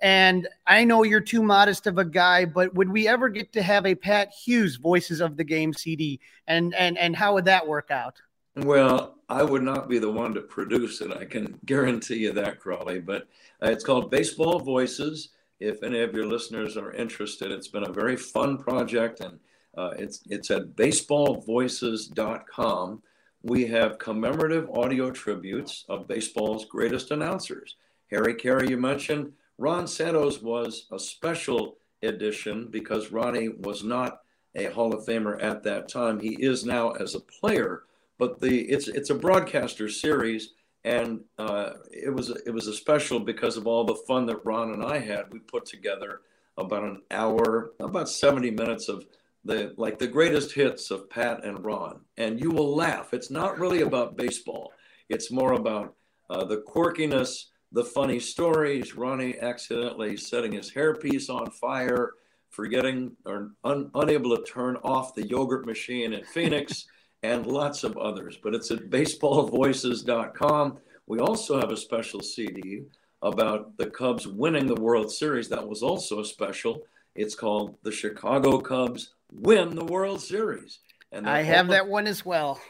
And 0.00 0.46
I 0.64 0.84
know 0.84 1.02
you're 1.02 1.20
too 1.20 1.42
modest 1.42 1.88
of 1.88 1.98
a 1.98 2.04
guy, 2.04 2.44
but 2.44 2.72
would 2.74 2.88
we 2.88 3.08
ever 3.08 3.30
get 3.30 3.52
to 3.54 3.62
have 3.62 3.84
a 3.84 3.96
Pat 3.96 4.30
Hughes 4.30 4.76
Voices 4.76 5.20
of 5.20 5.36
the 5.36 5.42
Game 5.42 5.72
CD? 5.72 6.20
And 6.46 6.72
and 6.76 6.96
and 6.96 7.16
how 7.16 7.34
would 7.34 7.46
that 7.46 7.66
work 7.66 7.90
out? 7.90 8.20
Well, 8.58 9.14
I 9.28 9.42
would 9.44 9.62
not 9.62 9.88
be 9.88 10.00
the 10.00 10.10
one 10.10 10.34
to 10.34 10.40
produce 10.40 11.00
it. 11.00 11.12
I 11.12 11.26
can 11.26 11.60
guarantee 11.64 12.16
you 12.16 12.32
that, 12.32 12.58
Crawley. 12.58 12.98
But 12.98 13.28
uh, 13.62 13.70
it's 13.70 13.84
called 13.84 14.10
Baseball 14.10 14.58
Voices. 14.58 15.28
If 15.60 15.84
any 15.84 16.00
of 16.00 16.12
your 16.12 16.26
listeners 16.26 16.76
are 16.76 16.90
interested, 16.92 17.52
it's 17.52 17.68
been 17.68 17.86
a 17.86 17.92
very 17.92 18.16
fun 18.16 18.58
project, 18.58 19.20
and 19.20 19.38
uh, 19.76 19.90
it's 19.96 20.22
it's 20.28 20.50
at 20.50 20.74
baseballvoices.com. 20.76 23.02
We 23.42 23.66
have 23.66 23.98
commemorative 23.98 24.68
audio 24.70 25.12
tributes 25.12 25.84
of 25.88 26.08
baseball's 26.08 26.64
greatest 26.64 27.12
announcers. 27.12 27.76
Harry 28.10 28.34
Caray, 28.34 28.70
you 28.70 28.76
mentioned. 28.76 29.34
Ron 29.58 29.86
Santo's 29.86 30.42
was 30.42 30.86
a 30.90 30.98
special 30.98 31.76
edition 32.02 32.66
because 32.70 33.12
Ronnie 33.12 33.50
was 33.50 33.84
not 33.84 34.22
a 34.54 34.64
Hall 34.66 34.94
of 34.94 35.06
Famer 35.06 35.42
at 35.42 35.62
that 35.64 35.88
time. 35.88 36.18
He 36.18 36.36
is 36.40 36.64
now 36.64 36.92
as 36.92 37.14
a 37.14 37.20
player, 37.20 37.82
but 38.18 38.40
the 38.40 38.62
it's 38.62 38.88
it's 38.88 39.10
a 39.10 39.14
broadcaster 39.14 39.88
series, 39.88 40.54
and 40.84 41.20
uh, 41.38 41.70
it 41.90 42.14
was 42.14 42.30
it 42.30 42.50
was 42.50 42.66
a 42.66 42.74
special 42.74 43.20
because 43.20 43.56
of 43.56 43.66
all 43.66 43.84
the 43.84 43.94
fun 43.94 44.26
that 44.26 44.44
Ron 44.44 44.72
and 44.72 44.84
I 44.84 44.98
had. 44.98 45.32
We 45.32 45.38
put 45.40 45.66
together 45.66 46.20
about 46.56 46.84
an 46.84 47.02
hour, 47.10 47.72
about 47.80 48.08
seventy 48.08 48.50
minutes 48.50 48.88
of 48.88 49.04
the 49.44 49.74
like 49.76 49.98
the 49.98 50.06
greatest 50.06 50.52
hits 50.52 50.90
of 50.90 51.08
Pat 51.10 51.44
and 51.44 51.64
Ron, 51.64 52.00
and 52.16 52.40
you 52.40 52.50
will 52.50 52.74
laugh. 52.74 53.14
It's 53.14 53.30
not 53.30 53.58
really 53.58 53.82
about 53.82 54.16
baseball. 54.16 54.72
It's 55.08 55.30
more 55.30 55.54
about 55.54 55.94
uh, 56.28 56.44
the 56.44 56.62
quirkiness 56.66 57.46
the 57.72 57.84
funny 57.84 58.18
stories, 58.18 58.96
Ronnie 58.96 59.38
accidentally 59.38 60.16
setting 60.16 60.52
his 60.52 60.70
hairpiece 60.70 61.28
on 61.28 61.50
fire, 61.50 62.12
forgetting 62.50 63.16
or 63.26 63.52
un, 63.64 63.90
unable 63.94 64.36
to 64.36 64.42
turn 64.42 64.76
off 64.76 65.14
the 65.14 65.26
yogurt 65.26 65.66
machine 65.66 66.14
in 66.14 66.24
Phoenix, 66.24 66.86
and 67.22 67.46
lots 67.46 67.84
of 67.84 67.96
others. 67.96 68.38
But 68.42 68.54
it's 68.54 68.70
at 68.70 68.90
baseballvoices.com. 68.90 70.78
We 71.06 71.18
also 71.18 71.58
have 71.58 71.70
a 71.70 71.76
special 71.76 72.20
CD 72.20 72.82
about 73.22 73.76
the 73.76 73.90
Cubs 73.90 74.26
winning 74.26 74.66
the 74.66 74.80
World 74.80 75.10
Series. 75.10 75.48
That 75.48 75.66
was 75.66 75.82
also 75.82 76.20
a 76.20 76.24
special. 76.24 76.82
It's 77.14 77.34
called 77.34 77.76
The 77.82 77.92
Chicago 77.92 78.58
Cubs 78.60 79.14
Win 79.32 79.74
the 79.74 79.84
World 79.84 80.20
Series. 80.20 80.80
And 81.12 81.28
I 81.28 81.42
have 81.42 81.68
that 81.68 81.88
one 81.88 82.06
as 82.06 82.24
well. 82.24 82.60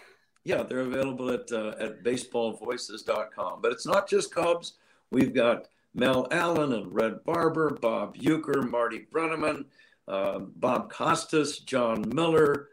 Yeah, 0.45 0.63
they're 0.63 0.81
available 0.81 1.31
at 1.31 1.51
uh, 1.53 1.75
at 1.81 2.03
baseballvoices.com. 2.03 3.61
But 3.61 3.73
it's 3.73 3.87
not 3.87 4.09
just 4.09 4.35
Cubs. 4.35 4.75
We've 5.11 5.35
got 5.35 5.67
Mel 5.95 6.29
Allen 6.31 6.73
and 6.73 6.95
Red 6.95 7.25
Barber, 7.25 7.77
Bob 7.81 8.17
Uecker, 8.17 8.69
Marty 8.69 9.07
Brennaman, 9.13 9.65
uh, 10.07 10.39
Bob 10.39 10.91
Costas, 10.91 11.59
Jon 11.59 12.05
Miller. 12.15 12.69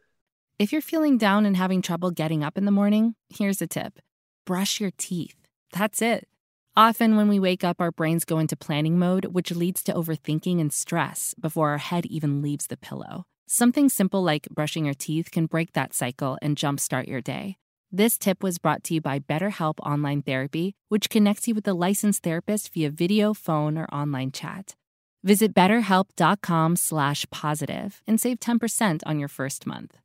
If 0.57 0.71
you're 0.71 0.81
feeling 0.81 1.17
down 1.17 1.45
and 1.45 1.57
having 1.57 1.81
trouble 1.81 2.12
getting 2.12 2.41
up 2.41 2.57
in 2.57 2.63
the 2.63 2.71
morning, 2.71 3.15
here's 3.27 3.62
a 3.62 3.67
tip 3.67 4.00
brush 4.45 4.79
your 4.79 4.91
teeth. 4.97 5.35
That's 5.74 6.01
it. 6.01 6.29
Often, 6.77 7.17
when 7.17 7.27
we 7.27 7.39
wake 7.39 7.63
up, 7.63 7.81
our 7.81 7.91
brains 7.91 8.24
go 8.24 8.39
into 8.39 8.55
planning 8.55 8.97
mode, 8.97 9.25
which 9.25 9.51
leads 9.51 9.83
to 9.83 9.93
overthinking 9.93 10.62
and 10.62 10.71
stress 10.71 11.33
before 11.39 11.71
our 11.71 11.77
head 11.77 12.05
even 12.05 12.41
leaves 12.41 12.67
the 12.67 12.77
pillow. 12.77 13.25
Something 13.47 13.89
simple 13.89 14.24
like 14.24 14.47
brushing 14.50 14.85
your 14.85 14.93
teeth 14.93 15.29
can 15.29 15.45
break 15.45 15.74
that 15.74 15.93
cycle 15.93 16.38
and 16.41 16.55
jumpstart 16.55 17.07
your 17.07 17.21
day. 17.21 17.57
This 17.91 18.17
tip 18.17 18.41
was 18.41 18.57
brought 18.57 18.83
to 18.85 18.93
you 18.93 19.01
by 19.01 19.19
BetterHelp 19.19 19.75
Online 19.79 20.21
Therapy, 20.21 20.75
which 20.88 21.09
connects 21.09 21.50
you 21.50 21.55
with 21.55 21.67
a 21.67 21.74
licensed 21.74 22.24
therapist 22.24 22.74
via 22.74 22.89
video, 22.91 23.33
phone, 23.33 23.77
or 23.77 23.85
online 23.88 24.31
chat. 24.31 24.75
Visit 25.24 25.53
betterhelp.com 25.53 26.75
slash 26.77 27.25
positive 27.29 28.01
and 28.07 28.21
save 28.21 28.39
10% 28.39 29.01
on 29.05 29.19
your 29.19 29.29
first 29.29 29.65
month. 29.65 29.97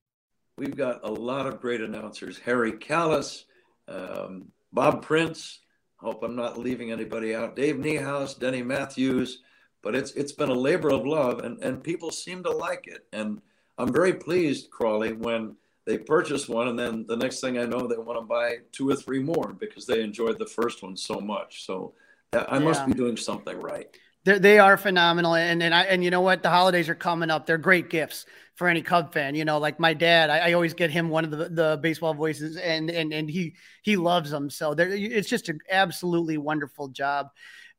We've 0.60 0.76
got 0.76 1.00
a 1.04 1.10
lot 1.10 1.46
of 1.46 1.60
great 1.60 1.80
announcers. 1.80 2.38
Harry 2.44 2.72
Kalas, 2.72 3.44
um, 3.88 4.48
Bob 4.74 5.02
Prince. 5.02 5.60
Hope 5.96 6.22
I'm 6.22 6.36
not 6.36 6.58
leaving 6.58 6.92
anybody 6.92 7.34
out. 7.34 7.56
Dave 7.56 7.76
Niehaus, 7.76 8.38
Denny 8.38 8.62
Matthews. 8.62 9.38
But 9.82 9.94
it's 9.94 10.12
it's 10.12 10.32
been 10.32 10.50
a 10.50 10.54
labor 10.68 10.90
of 10.90 11.06
love, 11.06 11.38
and, 11.38 11.58
and 11.64 11.82
people 11.82 12.10
seem 12.10 12.42
to 12.42 12.50
like 12.50 12.86
it. 12.86 13.06
And 13.14 13.40
I'm 13.78 13.90
very 13.90 14.12
pleased, 14.12 14.70
Crawley, 14.70 15.14
when– 15.14 15.56
they 15.86 15.98
purchase 15.98 16.48
one 16.48 16.68
and 16.68 16.78
then 16.78 17.04
the 17.08 17.16
next 17.16 17.40
thing 17.40 17.58
I 17.58 17.64
know 17.64 17.86
they 17.86 17.96
want 17.96 18.18
to 18.20 18.24
buy 18.24 18.58
two 18.70 18.88
or 18.88 18.94
three 18.96 19.18
more 19.18 19.52
because 19.58 19.86
they 19.86 20.02
enjoyed 20.02 20.38
the 20.38 20.46
first 20.46 20.82
one 20.82 20.96
so 20.96 21.20
much. 21.20 21.64
So 21.66 21.94
I 22.32 22.58
must 22.60 22.86
be 22.86 22.92
doing 22.92 23.16
something 23.16 23.58
right. 23.58 23.88
They're, 24.24 24.38
they 24.38 24.58
are 24.58 24.76
phenomenal, 24.76 25.34
and 25.34 25.62
and 25.62 25.74
I 25.74 25.82
and 25.84 26.04
you 26.04 26.10
know 26.10 26.20
what? 26.20 26.42
The 26.42 26.50
holidays 26.50 26.88
are 26.88 26.94
coming 26.94 27.30
up. 27.30 27.46
They're 27.46 27.58
great 27.58 27.88
gifts 27.88 28.26
for 28.54 28.68
any 28.68 28.82
Cub 28.82 29.12
fan. 29.12 29.34
You 29.34 29.46
know, 29.46 29.58
like 29.58 29.80
my 29.80 29.94
dad, 29.94 30.28
I, 30.28 30.50
I 30.50 30.52
always 30.52 30.74
get 30.74 30.90
him 30.90 31.08
one 31.08 31.24
of 31.24 31.30
the, 31.30 31.48
the 31.48 31.78
baseball 31.82 32.12
voices, 32.12 32.56
and 32.56 32.90
and 32.90 33.12
and 33.12 33.30
he 33.30 33.54
he 33.82 33.96
loves 33.96 34.30
them. 34.30 34.50
So 34.50 34.74
it's 34.78 35.28
just 35.28 35.48
an 35.48 35.60
absolutely 35.70 36.36
wonderful 36.36 36.88
job 36.88 37.28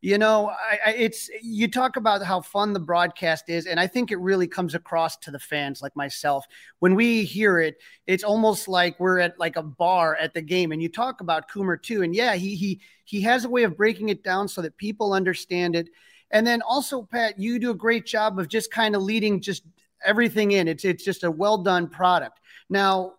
you 0.01 0.17
know 0.17 0.49
I, 0.49 0.79
I, 0.87 0.93
it's 0.93 1.29
you 1.41 1.67
talk 1.67 1.95
about 1.95 2.23
how 2.23 2.41
fun 2.41 2.73
the 2.73 2.79
broadcast 2.79 3.49
is 3.49 3.67
and 3.67 3.79
i 3.79 3.87
think 3.87 4.11
it 4.11 4.19
really 4.19 4.47
comes 4.47 4.73
across 4.75 5.15
to 5.17 5.31
the 5.31 5.39
fans 5.39 5.81
like 5.81 5.95
myself 5.95 6.45
when 6.79 6.95
we 6.95 7.23
hear 7.23 7.59
it 7.59 7.75
it's 8.07 8.23
almost 8.23 8.67
like 8.67 8.99
we're 8.99 9.19
at 9.19 9.39
like 9.39 9.55
a 9.55 9.63
bar 9.63 10.15
at 10.15 10.33
the 10.33 10.41
game 10.41 10.71
and 10.71 10.81
you 10.81 10.89
talk 10.89 11.21
about 11.21 11.49
coomer 11.49 11.81
too 11.81 12.01
and 12.01 12.15
yeah 12.15 12.33
he 12.33 12.55
he 12.55 12.81
he 13.05 13.21
has 13.21 13.45
a 13.45 13.49
way 13.49 13.63
of 13.63 13.77
breaking 13.77 14.09
it 14.09 14.23
down 14.23 14.47
so 14.47 14.61
that 14.61 14.75
people 14.77 15.13
understand 15.13 15.75
it 15.75 15.87
and 16.31 16.45
then 16.45 16.61
also 16.61 17.03
pat 17.03 17.39
you 17.39 17.59
do 17.59 17.71
a 17.71 17.75
great 17.75 18.05
job 18.05 18.39
of 18.39 18.47
just 18.47 18.71
kind 18.71 18.95
of 18.95 19.01
leading 19.01 19.41
just 19.41 19.63
everything 20.05 20.51
in 20.51 20.67
it's 20.67 20.85
it's 20.85 21.03
just 21.03 21.23
a 21.23 21.31
well 21.31 21.57
done 21.57 21.87
product 21.87 22.39
now 22.69 23.13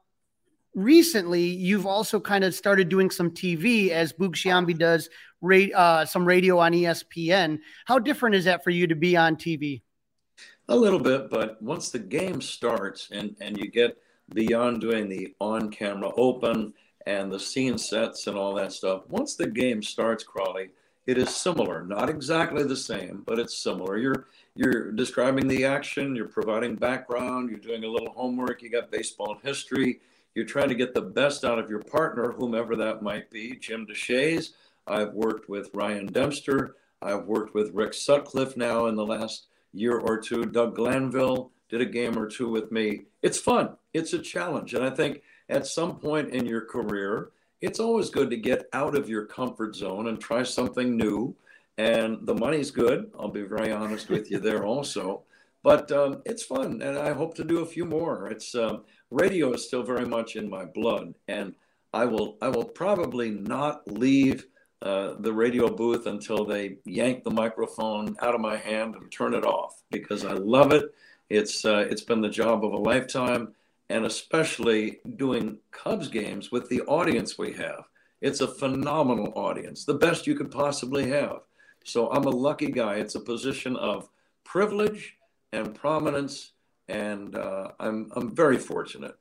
recently 0.75 1.43
you've 1.43 1.87
also 1.87 2.19
kind 2.19 2.45
of 2.45 2.55
started 2.55 2.89
doing 2.89 3.11
some 3.11 3.31
TV 3.31 3.91
as 3.91 4.13
Boog 4.13 4.35
Sciambi 4.35 4.77
does 4.77 5.09
uh, 5.75 6.05
some 6.05 6.25
radio 6.25 6.59
on 6.59 6.73
ESPN. 6.73 7.59
How 7.85 7.99
different 7.99 8.37
is 8.37 8.45
that 8.45 8.63
for 8.63 8.71
you 8.71 8.87
to 8.87 8.95
be 8.95 9.17
on 9.17 9.37
TV? 9.37 9.83
A 10.69 10.77
little 10.77 11.01
bit, 11.01 11.29
but 11.29 11.61
once 11.61 11.91
the 11.91 11.99
game 11.99 12.41
starts 12.41 13.09
and, 13.11 13.37
and 13.41 13.59
you 13.59 13.71
get 13.71 13.97
beyond 14.33 14.81
doing 14.81 15.09
the 15.09 15.35
on 15.41 15.71
camera 15.71 16.11
open 16.17 16.73
and 17.07 17.31
the 17.31 17.41
scene 17.41 17.77
sets 17.77 18.29
and 18.29 18.37
all 18.37 18.55
that 18.55 18.73
stuff, 18.73 19.03
once 19.09 19.35
the 19.35 19.49
game 19.49 19.83
starts, 19.83 20.23
Crawley, 20.23 20.71
it 21.07 21.19
is 21.19 21.35
similar. 21.35 21.85
Not 21.85 22.09
exactly 22.09 22.63
the 22.63 22.77
same, 22.77 23.23
but 23.27 23.39
it's 23.39 23.57
similar. 23.57 23.99
You're 23.99 24.27
you're 24.55 24.93
describing 24.93 25.49
the 25.49 25.65
action, 25.65 26.15
you're 26.15 26.29
providing 26.29 26.77
background, 26.77 27.49
you're 27.49 27.59
doing 27.59 27.85
a 27.85 27.89
little 27.89 28.13
homework, 28.13 28.63
you 28.63 28.71
got 28.71 28.91
baseball 28.91 29.39
history, 29.43 30.01
you're 30.35 30.45
trying 30.45 30.69
to 30.69 30.75
get 30.75 30.93
the 30.93 31.01
best 31.01 31.45
out 31.45 31.59
of 31.59 31.71
your 31.71 31.83
partner, 31.83 32.33
whomever 32.33 32.77
that 32.77 33.03
might 33.03 33.31
be. 33.31 33.57
Jim 33.57 33.87
Deshaies, 33.87 34.51
I've 34.87 35.15
worked 35.15 35.49
with 35.49 35.71
Ryan 35.73 36.07
Dempster. 36.07 36.77
I've 37.01 37.25
worked 37.25 37.55
with 37.55 37.75
Rick 37.75 37.95
Sutcliffe 37.95 38.57
now 38.57 38.87
in 38.87 38.95
the 38.95 39.07
last 39.07 39.47
year 39.73 39.99
or 39.99 40.19
two. 40.19 40.45
Doug 40.45 40.77
Glanville 40.77 41.51
did 41.69 41.81
a 41.81 41.87
game 41.87 42.19
or 42.19 42.29
two 42.29 42.49
with 42.49 42.71
me. 42.71 43.03
It's 43.23 43.39
fun. 43.39 43.77
It's 43.93 44.13
a 44.13 44.19
challenge. 44.19 44.75
And 44.75 44.85
I 44.85 44.91
think 44.91 45.23
at 45.49 45.67
some 45.67 45.99
point 45.99 46.31
in 46.31 46.47
your 46.47 46.61
career, 46.61 47.31
it's 47.63 47.81
always 47.81 48.11
good 48.11 48.29
to 48.31 48.37
get 48.37 48.69
out 48.73 48.97
of 48.97 49.09
your 49.09 49.25
comfort 49.25 49.75
zone 49.77 50.09
and 50.09 50.21
try 50.21 50.43
something 50.43 50.97
new. 50.97 51.35
and 51.79 52.27
the 52.27 52.35
money's 52.35 52.71
good. 52.71 53.11
I'll 53.19 53.29
be 53.29 53.43
very 53.45 53.73
honest 53.73 54.11
with 54.11 54.31
you 54.31 54.39
there 54.39 54.67
also. 54.67 55.23
But 55.63 55.91
um, 55.93 56.23
it's 56.27 56.43
fun, 56.43 56.83
and 56.83 56.99
I 56.99 57.13
hope 57.13 57.35
to 57.37 57.45
do 57.45 57.61
a 57.61 57.67
few 57.67 57.85
more. 57.87 58.29
It's 58.29 58.55
um, 58.55 58.85
radio 59.11 59.53
is 59.53 59.65
still 59.67 59.83
very 59.83 60.05
much 60.05 60.37
in 60.37 60.51
my 60.51 60.65
blood, 60.67 61.15
and 61.29 61.55
I 61.95 62.05
will 62.05 62.37
I 62.43 62.49
will 62.49 62.65
probably 62.65 63.31
not 63.31 63.87
leave 63.91 64.47
uh, 64.83 65.15
the 65.21 65.33
radio 65.33 65.69
booth 65.69 66.07
until 66.07 66.45
they 66.45 66.79
yank 66.85 67.23
the 67.23 67.31
microphone 67.31 68.17
out 68.21 68.35
of 68.35 68.41
my 68.41 68.57
hand 68.57 68.97
and 68.97 69.11
turn 69.11 69.35
it 69.35 69.45
off 69.45 69.83
because 69.91 70.25
I 70.25 70.33
love 70.33 70.73
it. 70.73 70.93
It's 71.31 71.65
uh, 71.65 71.87
it's 71.89 72.03
been 72.03 72.21
the 72.21 72.29
job 72.29 72.65
of 72.65 72.73
a 72.73 72.77
lifetime, 72.77 73.55
and 73.89 74.05
especially 74.07 75.01
doing 75.17 75.59
Cubs 75.71 76.09
games 76.09 76.51
with 76.51 76.69
the 76.69 76.83
audience 76.83 77.39
we 77.39 77.53
have. 77.55 77.85
It's 78.21 78.41
a 78.41 78.49
phenomenal 78.49 79.33
audience, 79.35 79.85
the 79.85 79.95
best 79.95 80.27
you 80.27 80.35
could 80.35 80.51
possibly 80.51 81.11
have. 81.11 81.41
So 81.85 82.11
I'm 82.11 82.25
a 82.25 82.31
lucky 82.31 82.71
guy. 82.71 82.97
It's 82.97 83.17
a 83.17 83.21
position 83.21 83.77
of 83.77 84.09
privilege 84.45 85.17
and 85.53 85.75
prominence, 85.75 86.53
and 86.89 87.37
uh, 87.37 87.69
I'm 87.81 88.11
I'm 88.15 88.35
very 88.35 88.59
fortunate. 88.59 89.17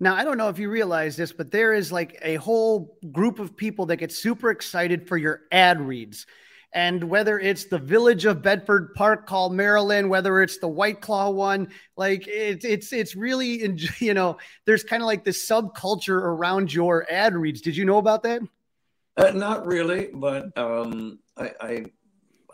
Now, 0.00 0.16
I 0.16 0.24
don't 0.24 0.36
know 0.36 0.48
if 0.48 0.58
you 0.58 0.68
realize 0.68 1.16
this, 1.16 1.32
but 1.32 1.52
there 1.52 1.74
is 1.74 1.92
like 1.92 2.18
a 2.22 2.34
whole 2.36 2.98
group 3.12 3.38
of 3.38 3.56
people 3.56 3.86
that 3.86 3.98
get 3.98 4.10
super 4.10 4.50
excited 4.50 5.06
for 5.06 5.16
your 5.16 5.42
ad 5.52 5.80
reads. 5.80 6.26
And 6.74 7.04
whether 7.04 7.38
it's 7.38 7.64
the 7.64 7.78
village 7.78 8.24
of 8.24 8.40
Bedford 8.40 8.94
Park 8.94 9.26
called 9.26 9.52
Maryland, 9.52 10.08
whether 10.08 10.40
it's 10.40 10.58
the 10.58 10.68
White 10.68 11.02
Claw 11.02 11.28
one, 11.30 11.68
like 11.96 12.26
it, 12.26 12.64
it's 12.64 12.92
it's 12.92 13.14
really 13.14 13.78
you 13.98 14.14
know 14.14 14.38
there's 14.64 14.82
kind 14.82 15.02
of 15.02 15.06
like 15.06 15.24
this 15.24 15.46
subculture 15.46 16.16
around 16.16 16.72
your 16.72 17.06
ad 17.10 17.34
reads. 17.34 17.60
Did 17.60 17.76
you 17.76 17.84
know 17.84 17.98
about 17.98 18.22
that? 18.22 18.40
Uh, 19.16 19.30
not 19.32 19.66
really, 19.66 20.08
but 20.14 20.56
um, 20.56 21.18
I, 21.36 21.50
I 21.60 21.84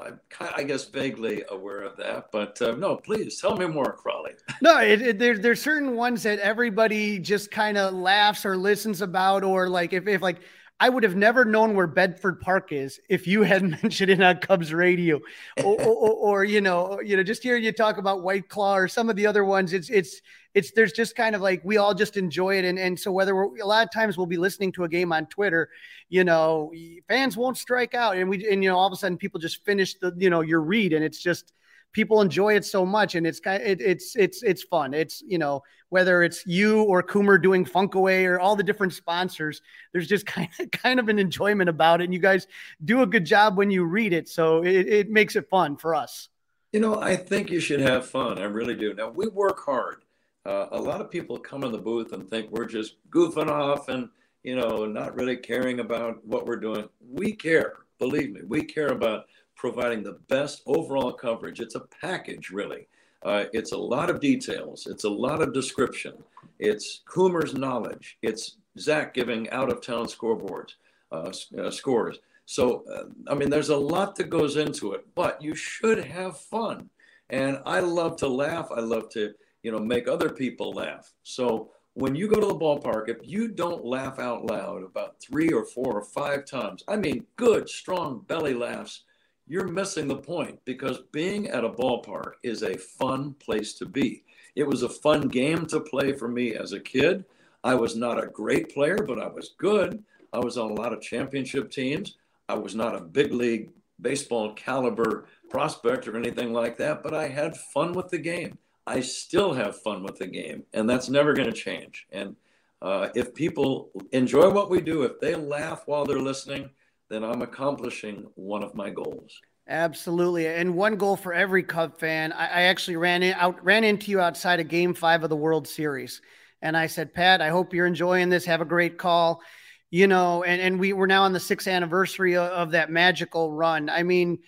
I'm, 0.00 0.20
I 0.40 0.62
guess, 0.62 0.84
vaguely 0.84 1.42
aware 1.48 1.82
of 1.82 1.96
that, 1.96 2.30
but 2.30 2.60
uh, 2.62 2.72
no, 2.76 2.96
please 2.96 3.40
tell 3.40 3.56
me 3.56 3.66
more, 3.66 3.92
Crawley. 3.94 4.32
no, 4.62 4.78
it, 4.78 5.02
it, 5.02 5.18
there, 5.18 5.36
there's 5.36 5.60
certain 5.60 5.96
ones 5.96 6.22
that 6.22 6.38
everybody 6.38 7.18
just 7.18 7.50
kind 7.50 7.76
of 7.76 7.94
laughs 7.94 8.46
or 8.46 8.56
listens 8.56 9.02
about, 9.02 9.42
or 9.42 9.68
like 9.68 9.92
if, 9.92 10.06
if 10.06 10.22
like 10.22 10.38
I 10.80 10.88
would 10.88 11.02
have 11.02 11.16
never 11.16 11.44
known 11.44 11.74
where 11.74 11.88
Bedford 11.88 12.40
Park 12.40 12.72
is 12.72 13.00
if 13.08 13.26
you 13.26 13.42
hadn't 13.42 13.70
mentioned 13.82 14.10
it 14.10 14.22
on 14.22 14.38
Cubs 14.38 14.72
radio, 14.72 15.20
or, 15.64 15.80
or, 15.82 16.12
or, 16.12 16.44
you 16.44 16.60
know, 16.60 17.00
you 17.00 17.16
know, 17.16 17.22
just 17.22 17.42
hearing 17.42 17.64
you 17.64 17.72
talk 17.72 17.98
about 17.98 18.22
White 18.22 18.48
Claw 18.48 18.76
or 18.76 18.88
some 18.88 19.10
of 19.10 19.16
the 19.16 19.26
other 19.26 19.44
ones. 19.44 19.72
It's 19.72 19.90
it's 19.90 20.20
it's 20.54 20.70
there's 20.72 20.92
just 20.92 21.16
kind 21.16 21.34
of 21.34 21.40
like 21.40 21.60
we 21.64 21.78
all 21.78 21.94
just 21.94 22.16
enjoy 22.16 22.58
it, 22.58 22.64
and 22.64 22.78
and 22.78 22.98
so 22.98 23.10
whether 23.10 23.34
we're 23.34 23.58
a 23.60 23.66
lot 23.66 23.84
of 23.84 23.92
times 23.92 24.16
we'll 24.16 24.26
be 24.26 24.36
listening 24.36 24.72
to 24.72 24.84
a 24.84 24.88
game 24.88 25.12
on 25.12 25.26
Twitter, 25.26 25.68
you 26.08 26.24
know, 26.24 26.72
fans 27.08 27.36
won't 27.36 27.58
strike 27.58 27.94
out, 27.94 28.16
and 28.16 28.28
we 28.28 28.48
and 28.48 28.62
you 28.62 28.70
know 28.70 28.76
all 28.76 28.86
of 28.86 28.92
a 28.92 28.96
sudden 28.96 29.18
people 29.18 29.40
just 29.40 29.64
finish 29.64 29.94
the 29.94 30.14
you 30.16 30.30
know 30.30 30.42
your 30.42 30.60
read, 30.60 30.92
and 30.92 31.04
it's 31.04 31.20
just 31.20 31.52
people 31.92 32.20
enjoy 32.20 32.54
it 32.54 32.64
so 32.64 32.84
much 32.84 33.14
and 33.14 33.26
it's 33.26 33.40
kind 33.40 33.62
it, 33.62 33.80
it's 33.80 34.16
it's 34.16 34.42
it's 34.42 34.62
fun. 34.62 34.94
It's 34.94 35.22
you 35.26 35.38
know 35.38 35.62
whether 35.88 36.22
it's 36.22 36.46
you 36.46 36.82
or 36.82 37.02
Coomer 37.02 37.40
doing 37.40 37.64
Funkaway 37.64 38.26
or 38.26 38.38
all 38.38 38.56
the 38.56 38.62
different 38.62 38.92
sponsors 38.92 39.62
there's 39.92 40.06
just 40.06 40.26
kind 40.36 40.48
of 40.58 40.70
kind 40.70 41.00
of 41.00 41.08
an 41.08 41.18
enjoyment 41.18 41.68
about 41.68 42.00
it 42.00 42.04
and 42.04 42.14
you 42.14 42.20
guys 42.20 42.46
do 42.84 43.02
a 43.02 43.06
good 43.06 43.24
job 43.24 43.56
when 43.56 43.70
you 43.70 43.84
read 43.84 44.12
it 44.12 44.28
so 44.28 44.62
it, 44.62 44.86
it 44.88 45.10
makes 45.10 45.36
it 45.36 45.48
fun 45.48 45.76
for 45.76 45.94
us. 45.94 46.28
You 46.72 46.80
know 46.80 47.00
I 47.00 47.16
think 47.16 47.50
you 47.50 47.60
should 47.60 47.80
have 47.80 48.06
fun. 48.06 48.38
I 48.38 48.44
really 48.44 48.74
do. 48.74 48.94
Now 48.94 49.10
we 49.10 49.28
work 49.28 49.60
hard. 49.64 50.04
Uh, 50.44 50.66
a 50.72 50.80
lot 50.80 51.00
of 51.00 51.10
people 51.10 51.38
come 51.38 51.64
in 51.64 51.72
the 51.72 51.78
booth 51.78 52.12
and 52.12 52.28
think 52.28 52.50
we're 52.50 52.64
just 52.64 52.96
goofing 53.10 53.50
off 53.50 53.88
and 53.88 54.08
you 54.42 54.56
know 54.56 54.86
not 54.86 55.14
really 55.14 55.36
caring 55.36 55.80
about 55.80 56.24
what 56.24 56.46
we're 56.46 56.56
doing. 56.56 56.88
We 57.00 57.32
care 57.32 57.74
believe 57.98 58.32
me 58.32 58.40
we 58.46 58.62
care 58.62 58.88
about 58.88 59.26
providing 59.58 60.02
the 60.02 60.18
best 60.28 60.62
overall 60.66 61.12
coverage. 61.12 61.60
It's 61.60 61.74
a 61.74 61.86
package, 62.00 62.50
really. 62.50 62.86
Uh, 63.24 63.44
it's 63.52 63.72
a 63.72 63.76
lot 63.76 64.08
of 64.08 64.20
details. 64.20 64.86
It's 64.86 65.04
a 65.04 65.10
lot 65.10 65.42
of 65.42 65.52
description. 65.52 66.14
It's 66.60 67.00
Coomer's 67.04 67.54
knowledge. 67.54 68.16
It's 68.22 68.56
Zach 68.78 69.12
giving 69.12 69.50
out 69.50 69.70
of 69.70 69.82
town 69.82 70.06
scoreboards, 70.06 70.74
uh, 71.10 71.32
uh, 71.60 71.70
scores. 71.70 72.20
So, 72.46 72.84
uh, 72.90 73.30
I 73.30 73.34
mean, 73.34 73.50
there's 73.50 73.68
a 73.70 73.76
lot 73.76 74.14
that 74.16 74.30
goes 74.30 74.56
into 74.56 74.92
it, 74.92 75.04
but 75.16 75.42
you 75.42 75.54
should 75.56 76.04
have 76.04 76.38
fun. 76.38 76.88
And 77.28 77.58
I 77.66 77.80
love 77.80 78.16
to 78.18 78.28
laugh. 78.28 78.68
I 78.74 78.80
love 78.80 79.10
to, 79.10 79.34
you 79.64 79.72
know, 79.72 79.80
make 79.80 80.06
other 80.06 80.30
people 80.30 80.72
laugh. 80.72 81.12
So 81.24 81.72
when 81.94 82.14
you 82.14 82.28
go 82.28 82.40
to 82.40 82.46
the 82.46 82.54
ballpark, 82.54 83.08
if 83.08 83.18
you 83.22 83.48
don't 83.48 83.84
laugh 83.84 84.20
out 84.20 84.46
loud 84.46 84.84
about 84.84 85.20
three 85.20 85.50
or 85.50 85.64
four 85.64 85.98
or 85.98 86.04
five 86.04 86.46
times, 86.46 86.84
I 86.86 86.96
mean, 86.96 87.26
good, 87.34 87.68
strong 87.68 88.24
belly 88.28 88.54
laughs, 88.54 89.02
you're 89.48 89.66
missing 89.66 90.06
the 90.06 90.16
point 90.16 90.60
because 90.64 91.00
being 91.10 91.48
at 91.48 91.64
a 91.64 91.70
ballpark 91.70 92.32
is 92.42 92.62
a 92.62 92.76
fun 92.76 93.34
place 93.34 93.72
to 93.74 93.86
be. 93.86 94.22
It 94.54 94.66
was 94.66 94.82
a 94.82 94.88
fun 94.88 95.28
game 95.28 95.66
to 95.66 95.80
play 95.80 96.12
for 96.12 96.28
me 96.28 96.54
as 96.54 96.72
a 96.72 96.80
kid. 96.80 97.24
I 97.64 97.74
was 97.74 97.96
not 97.96 98.22
a 98.22 98.28
great 98.28 98.72
player, 98.72 98.98
but 98.98 99.18
I 99.18 99.26
was 99.26 99.54
good. 99.58 100.02
I 100.32 100.38
was 100.38 100.58
on 100.58 100.70
a 100.70 100.74
lot 100.74 100.92
of 100.92 101.00
championship 101.00 101.70
teams. 101.70 102.16
I 102.48 102.54
was 102.54 102.74
not 102.74 102.94
a 102.94 103.00
big 103.00 103.32
league 103.32 103.70
baseball 104.00 104.52
caliber 104.54 105.26
prospect 105.50 106.06
or 106.06 106.16
anything 106.16 106.52
like 106.52 106.76
that, 106.78 107.02
but 107.02 107.14
I 107.14 107.28
had 107.28 107.56
fun 107.56 107.92
with 107.92 108.08
the 108.08 108.18
game. 108.18 108.58
I 108.86 109.00
still 109.00 109.52
have 109.54 109.82
fun 109.82 110.02
with 110.02 110.18
the 110.18 110.26
game, 110.26 110.64
and 110.72 110.88
that's 110.88 111.08
never 111.08 111.32
going 111.32 111.50
to 111.50 111.56
change. 111.56 112.06
And 112.12 112.36
uh, 112.80 113.08
if 113.14 113.34
people 113.34 113.90
enjoy 114.12 114.50
what 114.50 114.70
we 114.70 114.80
do, 114.80 115.02
if 115.02 115.20
they 115.20 115.34
laugh 115.34 115.82
while 115.86 116.04
they're 116.04 116.20
listening, 116.20 116.70
then 117.10 117.24
I'm 117.24 117.42
accomplishing 117.42 118.26
one 118.34 118.62
of 118.62 118.74
my 118.74 118.90
goals. 118.90 119.32
Absolutely, 119.68 120.46
and 120.46 120.74
one 120.74 120.96
goal 120.96 121.16
for 121.16 121.34
every 121.34 121.62
Cub 121.62 121.98
fan. 121.98 122.32
I, 122.32 122.46
I 122.46 122.62
actually 122.62 122.96
ran 122.96 123.22
in, 123.22 123.34
out 123.34 123.62
ran 123.62 123.84
into 123.84 124.10
you 124.10 124.20
outside 124.20 124.60
of 124.60 124.68
Game 124.68 124.94
Five 124.94 125.24
of 125.24 125.30
the 125.30 125.36
World 125.36 125.68
Series, 125.68 126.22
and 126.62 126.76
I 126.76 126.86
said, 126.86 127.12
Pat, 127.12 127.42
I 127.42 127.50
hope 127.50 127.74
you're 127.74 127.86
enjoying 127.86 128.30
this. 128.30 128.46
Have 128.46 128.62
a 128.62 128.66
great 128.66 128.96
call, 128.96 129.42
you 129.90 130.06
know. 130.06 130.42
And 130.42 130.62
and 130.62 130.80
we 130.80 130.94
were 130.94 131.06
now 131.06 131.24
on 131.24 131.34
the 131.34 131.40
sixth 131.40 131.68
anniversary 131.68 132.34
of, 132.34 132.50
of 132.50 132.70
that 132.70 132.90
magical 132.90 133.52
run. 133.52 133.90
I 133.90 134.04
mean, 134.04 134.38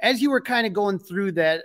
as 0.00 0.22
you 0.22 0.30
were 0.30 0.40
kind 0.40 0.66
of 0.66 0.72
going 0.72 0.98
through 0.98 1.32
that, 1.32 1.64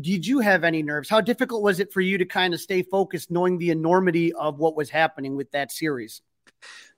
did 0.00 0.26
you 0.26 0.40
have 0.40 0.64
any 0.64 0.82
nerves? 0.82 1.08
How 1.08 1.20
difficult 1.20 1.62
was 1.62 1.78
it 1.78 1.92
for 1.92 2.00
you 2.00 2.18
to 2.18 2.24
kind 2.24 2.52
of 2.52 2.60
stay 2.60 2.82
focused, 2.82 3.30
knowing 3.30 3.58
the 3.58 3.70
enormity 3.70 4.32
of 4.32 4.58
what 4.58 4.76
was 4.76 4.90
happening 4.90 5.36
with 5.36 5.52
that 5.52 5.70
series? 5.70 6.20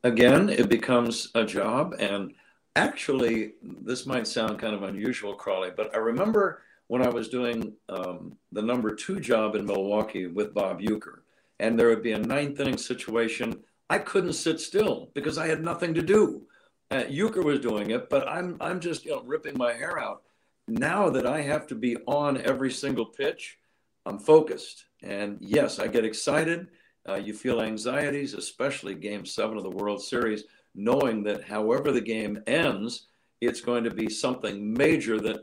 Again, 0.03 0.49
it 0.49 0.71
becomes 0.71 1.29
a 1.35 1.45
job 1.45 1.95
and 1.99 2.33
actually, 2.79 3.55
this 3.63 4.07
might 4.07 4.27
sound 4.27 4.59
kind 4.59 4.75
of 4.75 4.83
unusual, 4.85 5.35
Crawley, 5.35 5.71
but 5.77 5.95
I 5.95 5.99
remember 5.99 6.63
when 6.87 7.03
I 7.03 7.09
was 7.09 7.29
doing 7.29 7.75
um, 7.89 8.37
the 8.53 8.63
number 8.63 8.95
two 8.95 9.21
job 9.21 9.55
in 9.55 9.67
Milwaukee 9.67 10.27
with 10.27 10.55
Bob 10.55 10.81
Uecker, 10.81 11.21
and 11.61 11.79
there 11.79 11.89
would 11.89 12.03
be 12.03 12.13
a 12.13 12.19
ninth 12.19 12.61
inning 12.61 12.79
situation. 12.79 13.61
I 13.91 13.99
couldn't 13.99 14.35
sit 14.35 14.61
still 14.61 15.11
because 15.15 15.39
I 15.39 15.49
had 15.49 15.63
nothing 15.63 15.93
to 15.95 16.03
do. 16.03 16.43
Uh, 16.91 17.05
Uecker 17.05 17.45
was 17.45 17.61
doing 17.61 17.91
it, 17.91 18.09
but 18.09 18.27
I'm 18.29 18.57
I'm 18.61 18.81
just 18.81 19.05
you 19.05 19.11
know 19.11 19.23
ripping 19.23 19.59
my 19.59 19.73
hair 19.73 19.99
out. 19.99 20.23
Now 20.69 21.11
that 21.11 21.27
I 21.27 21.41
have 21.43 21.67
to 21.69 21.75
be 21.75 21.97
on 22.07 22.41
every 22.43 22.71
single 22.71 23.07
pitch, 23.07 23.59
I'm 24.07 24.19
focused, 24.19 24.85
and 25.03 25.37
yes, 25.41 25.79
I 25.79 25.89
get 25.89 26.05
excited. 26.05 26.69
Uh, 27.09 27.15
you 27.15 27.33
feel 27.33 27.61
anxieties, 27.61 28.35
especially 28.35 28.95
Game 28.95 29.25
Seven 29.25 29.57
of 29.57 29.63
the 29.63 29.71
World 29.71 30.03
Series 30.03 30.45
knowing 30.79 31.25
that 31.25 31.45
however 31.45 31.91
the 31.91 32.01
game 32.01 32.41
ends, 32.47 33.09
it's 33.41 33.61
going 33.61 33.83
to 33.85 33.91
be 33.91 34.09
something 34.09 34.73
major 34.73 35.21
that 35.21 35.41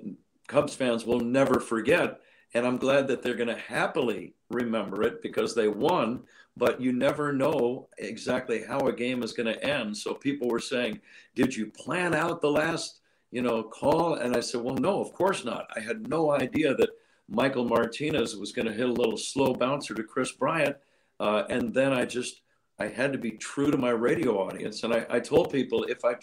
Cubs 0.48 0.74
fans 0.74 1.06
will 1.06 1.20
never 1.20 1.60
forget. 1.60 2.20
And 2.54 2.66
I'm 2.66 2.78
glad 2.78 3.08
that 3.10 3.22
they're 3.22 3.36
going 3.36 3.50
to 3.50 3.58
happily 3.58 4.34
remember 4.50 5.04
it 5.04 5.22
because 5.22 5.54
they 5.54 5.68
won, 5.68 6.24
but 6.56 6.80
you 6.80 6.94
never 6.94 7.34
know 7.34 7.90
exactly 7.98 8.64
how 8.64 8.80
a 8.88 8.94
game 8.94 9.24
is 9.24 9.34
going 9.34 9.54
to 9.54 9.64
end. 9.64 9.98
So 9.98 10.14
people 10.14 10.48
were 10.48 10.60
saying, 10.60 11.02
Did 11.36 11.54
you 11.54 11.68
plan 11.68 12.14
out 12.16 12.40
the 12.40 12.52
last, 12.52 13.02
you 13.32 13.42
know, 13.42 13.62
call? 13.62 14.16
And 14.16 14.38
I 14.38 14.40
said, 14.40 14.62
Well, 14.62 14.76
no, 14.76 15.02
of 15.02 15.12
course 15.12 15.44
not. 15.44 15.68
I 15.76 15.82
had 15.82 16.08
no 16.08 16.32
idea 16.32 16.74
that 16.76 16.92
Michael 17.28 17.66
Martinez 17.66 18.38
was 18.38 18.54
going 18.54 18.68
to 18.68 18.74
hit 18.74 18.88
a 18.88 18.94
little 18.94 19.18
slow 19.18 19.54
bouncer 19.54 19.94
to 19.96 20.04
Kris 20.04 20.32
Bryant. 20.32 20.78
Uh, 21.20 21.44
and 21.50 21.74
then 21.74 21.92
I 21.92 22.06
just 22.06 22.42
I 22.80 22.88
had 22.88 23.14
to 23.14 23.18
be 23.18 23.32
true 23.32 23.72
to 23.72 23.78
my 23.78 23.92
radio 23.92 24.38
audience. 24.38 24.84
And 24.84 24.94
I, 24.94 25.06
I 25.10 25.20
told 25.20 25.52
people 25.52 25.84
if 25.84 26.04
I 26.04 26.16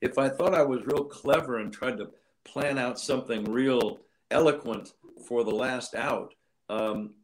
if 0.00 0.16
I 0.16 0.28
thought 0.28 0.54
I 0.54 0.62
was 0.62 0.86
real 0.86 1.04
clever 1.04 1.58
and 1.58 1.72
tried 1.72 1.98
to 1.98 2.10
plan 2.44 2.78
out 2.78 3.00
something 3.00 3.44
real 3.44 4.00
eloquent 4.30 4.92
for 5.26 5.42
the 5.44 5.50
last 5.50 5.94
out, 5.94 6.34
um, 6.68 7.14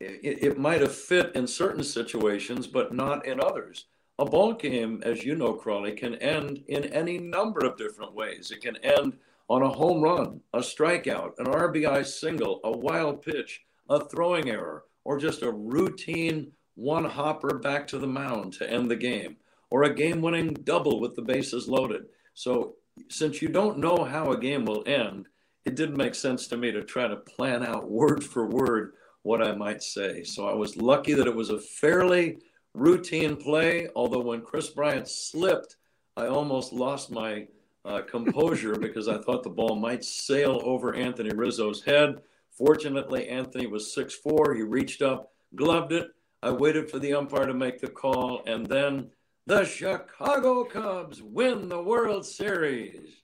it, 0.00 0.42
it 0.42 0.58
might 0.58 0.80
have 0.80 0.94
fit 0.94 1.34
in 1.34 1.46
certain 1.46 1.84
situations, 1.84 2.66
but 2.66 2.92
not 2.92 3.26
in 3.26 3.40
others. 3.40 3.86
A 4.18 4.24
ball 4.24 4.54
game, 4.54 5.02
as 5.04 5.24
you 5.24 5.34
know, 5.34 5.54
Crawley, 5.54 5.92
can 5.92 6.16
end 6.16 6.64
in 6.68 6.84
any 6.84 7.18
number 7.18 7.64
of 7.64 7.76
different 7.76 8.14
ways. 8.14 8.50
It 8.50 8.62
can 8.62 8.76
end 8.78 9.18
on 9.48 9.62
a 9.62 9.68
home 9.68 10.02
run, 10.02 10.40
a 10.52 10.58
strikeout, 10.58 11.32
an 11.38 11.46
RBI 11.46 12.04
single, 12.04 12.60
a 12.64 12.72
wild 12.72 13.22
pitch, 13.22 13.62
a 13.88 14.04
throwing 14.04 14.50
error, 14.50 14.84
or 15.04 15.18
just 15.18 15.42
a 15.42 15.52
routine 15.52 16.50
one 16.76 17.04
hopper 17.04 17.58
back 17.58 17.88
to 17.88 17.98
the 17.98 18.06
mound 18.06 18.52
to 18.54 18.70
end 18.70 18.90
the 18.90 18.96
game, 18.96 19.36
or 19.70 19.82
a 19.82 19.94
game 19.94 20.22
winning 20.22 20.54
double 20.54 21.00
with 21.00 21.16
the 21.16 21.22
bases 21.22 21.68
loaded. 21.68 22.04
So, 22.34 22.76
since 23.08 23.42
you 23.42 23.48
don't 23.48 23.78
know 23.78 24.04
how 24.04 24.30
a 24.30 24.38
game 24.38 24.64
will 24.64 24.84
end, 24.86 25.26
it 25.66 25.74
didn't 25.74 25.96
make 25.96 26.14
sense 26.14 26.46
to 26.46 26.56
me 26.56 26.70
to 26.70 26.82
try 26.82 27.08
to 27.08 27.16
plan 27.16 27.66
out 27.66 27.90
word 27.90 28.24
for 28.24 28.46
word 28.46 28.92
what 29.22 29.44
I 29.44 29.52
might 29.52 29.82
say. 29.82 30.22
So 30.22 30.48
I 30.48 30.54
was 30.54 30.76
lucky 30.76 31.12
that 31.14 31.26
it 31.26 31.34
was 31.34 31.50
a 31.50 31.58
fairly 31.58 32.38
routine 32.74 33.36
play, 33.36 33.88
although 33.96 34.20
when 34.20 34.40
Kris 34.40 34.70
Bryant 34.70 35.08
slipped, 35.08 35.76
I 36.16 36.28
almost 36.28 36.72
lost 36.72 37.10
my 37.10 37.48
uh, 37.84 38.02
composure 38.02 38.76
because 38.80 39.08
I 39.08 39.18
thought 39.18 39.42
the 39.42 39.50
ball 39.50 39.74
might 39.74 40.04
sail 40.04 40.60
over 40.62 40.94
Anthony 40.94 41.30
Rizzo's 41.34 41.82
head. 41.82 42.20
Fortunately, 42.52 43.28
Anthony 43.28 43.66
was 43.66 43.94
6'4. 43.94 44.56
He 44.56 44.62
reached 44.62 45.02
up, 45.02 45.32
gloved 45.56 45.92
it. 45.92 46.08
I 46.46 46.50
waited 46.50 46.88
for 46.88 47.00
the 47.00 47.12
umpire 47.14 47.46
to 47.46 47.54
make 47.54 47.80
the 47.80 47.88
call, 47.88 48.44
and 48.46 48.64
then 48.64 49.10
the 49.46 49.64
Chicago 49.64 50.62
Cubs 50.62 51.20
win 51.20 51.68
the 51.68 51.82
World 51.82 52.24
Series. 52.24 53.16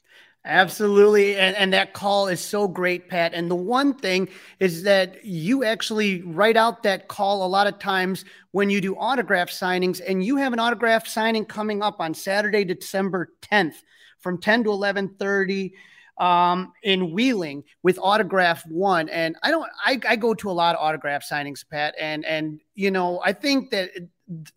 Absolutely. 0.44 1.36
And, 1.36 1.54
and 1.54 1.72
that 1.72 1.92
call 1.92 2.26
is 2.26 2.40
so 2.40 2.66
great, 2.66 3.08
Pat. 3.08 3.32
And 3.32 3.48
the 3.48 3.54
one 3.54 3.94
thing 3.94 4.28
is 4.58 4.82
that 4.82 5.24
you 5.24 5.62
actually 5.62 6.22
write 6.22 6.56
out 6.56 6.82
that 6.82 7.06
call 7.06 7.46
a 7.46 7.48
lot 7.48 7.68
of 7.68 7.78
times 7.78 8.24
when 8.50 8.68
you 8.68 8.80
do 8.80 8.96
autograph 8.96 9.50
signings, 9.50 10.00
and 10.04 10.24
you 10.24 10.38
have 10.38 10.52
an 10.52 10.58
autograph 10.58 11.06
signing 11.06 11.44
coming 11.44 11.80
up 11.80 12.00
on 12.00 12.14
Saturday, 12.14 12.64
December 12.64 13.34
10th 13.40 13.84
from 14.18 14.40
10 14.40 14.64
to 14.64 14.70
1130 14.70 15.74
um, 16.18 16.72
in 16.82 17.12
Wheeling 17.12 17.64
with 17.82 17.98
autograph 18.00 18.66
one. 18.66 19.08
And 19.08 19.36
I 19.42 19.50
don't, 19.50 19.68
I, 19.84 20.00
I 20.08 20.16
go 20.16 20.34
to 20.34 20.50
a 20.50 20.52
lot 20.52 20.74
of 20.74 20.80
autograph 20.80 21.28
signings, 21.28 21.64
Pat. 21.68 21.94
And, 21.98 22.24
and, 22.24 22.60
you 22.74 22.90
know, 22.90 23.20
I 23.24 23.32
think 23.32 23.70
that 23.70 23.90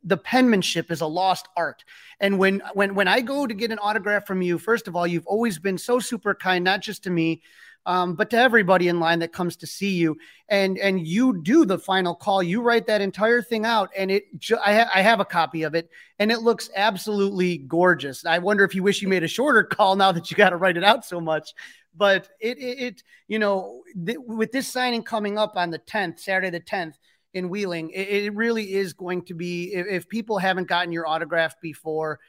the 0.04 0.18
penmanship 0.18 0.92
is 0.92 1.02
a 1.02 1.08
lost 1.08 1.48
art. 1.58 1.84
And 2.20 2.38
when, 2.40 2.62
when, 2.74 2.96
when 2.96 3.08
I 3.08 3.22
go 3.22 3.48
to 3.48 3.54
get 3.54 3.72
an 3.72 3.80
autograph 3.80 4.26
from 4.26 4.42
you, 4.42 4.58
first 4.58 4.88
of 4.88 4.96
all, 4.96 5.08
you've 5.08 5.28
always 5.28 5.60
been 5.60 5.78
so 5.78 6.00
super 6.00 6.36
kind, 6.36 6.64
not 6.64 6.82
just 6.82 7.04
to 7.04 7.10
me, 7.10 7.42
um, 7.86 8.16
but 8.16 8.30
to 8.32 8.38
everybody 8.38 8.88
in 8.88 9.00
line 9.00 9.20
that 9.20 9.34
comes 9.34 9.56
to 9.58 9.68
see 9.68 9.94
you. 9.94 10.18
And 10.50 10.78
and 10.78 11.06
you 11.06 11.42
do 11.42 11.66
the 11.66 11.80
final 11.80 12.16
call. 12.16 12.42
You 12.44 12.62
write 12.62 12.88
that 12.88 13.02
entire 13.02 13.42
thing 13.42 13.66
out, 13.66 13.90
and 13.98 14.12
it. 14.12 14.24
Ju- 14.38 14.60
I, 14.64 14.76
ha- 14.76 14.92
I 14.94 15.02
have 15.02 15.20
a 15.20 15.26
copy 15.26 15.64
of 15.64 15.74
it, 15.76 15.90
and 16.20 16.32
it 16.32 16.42
looks 16.42 16.70
absolutely 16.76 17.58
gorgeous. 17.58 18.26
I 18.26 18.40
wonder 18.40 18.64
if 18.64 18.76
you 18.76 18.84
wish 18.84 19.02
you 19.02 19.08
made 19.08 19.24
a 19.24 19.28
shorter 19.28 19.64
call 19.72 19.96
now 19.96 20.12
that 20.12 20.30
you 20.30 20.38
got 20.38 20.52
to 20.52 20.58
write 20.58 20.78
it 20.78 20.84
out 20.84 21.06
so 21.06 21.20
much. 21.20 21.54
But 21.96 22.30
it 22.40 22.58
it, 22.60 22.80
it 22.80 23.04
you 23.28 23.40
know 23.40 23.84
th- 24.06 24.20
with 24.20 24.52
this 24.52 24.68
signing 24.68 25.04
coming 25.04 25.38
up 25.38 25.54
on 25.56 25.72
the 25.72 25.80
tenth, 25.80 26.20
Saturday 26.20 26.52
the 26.52 26.60
tenth 26.60 26.98
in 27.34 27.50
Wheeling, 27.50 27.90
it, 27.90 28.08
it, 28.08 28.34
really 28.34 28.74
is 28.74 28.94
going 28.94 29.24
to 29.26 29.34
be. 29.34 29.74
If, 29.74 29.88
if 29.88 30.10
people 30.10 30.38
haven't 30.38 30.70
gotten 30.70 30.92
your 30.92 31.06
autograph 31.06 31.60
before 31.60 32.20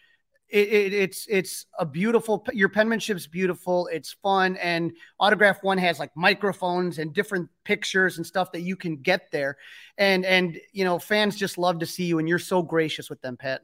it, 0.48 0.68
it, 0.68 0.92
it's 0.92 1.26
it's 1.28 1.66
a 1.78 1.85
beautiful 1.85 2.44
your 2.52 2.68
penmanship's 2.68 3.26
beautiful 3.26 3.88
it's 3.88 4.12
fun 4.22 4.56
and 4.56 4.92
autograph 5.18 5.62
one 5.62 5.78
has 5.78 5.98
like 5.98 6.16
microphones 6.16 6.98
and 6.98 7.12
different 7.12 7.48
pictures 7.64 8.16
and 8.16 8.26
stuff 8.26 8.52
that 8.52 8.61
you 8.61 8.76
can 8.76 8.96
get 8.96 9.30
there. 9.32 9.56
And 9.98 10.24
and 10.24 10.59
you 10.72 10.85
know 10.85 10.98
fans 10.98 11.37
just 11.37 11.59
love 11.59 11.80
to 11.80 11.87
see 11.87 12.04
you 12.04 12.18
and 12.20 12.28
you're 12.28 12.38
so 12.38 12.62
gracious 12.62 13.11
with 13.11 13.20
them 13.22 13.37
pat. 13.37 13.62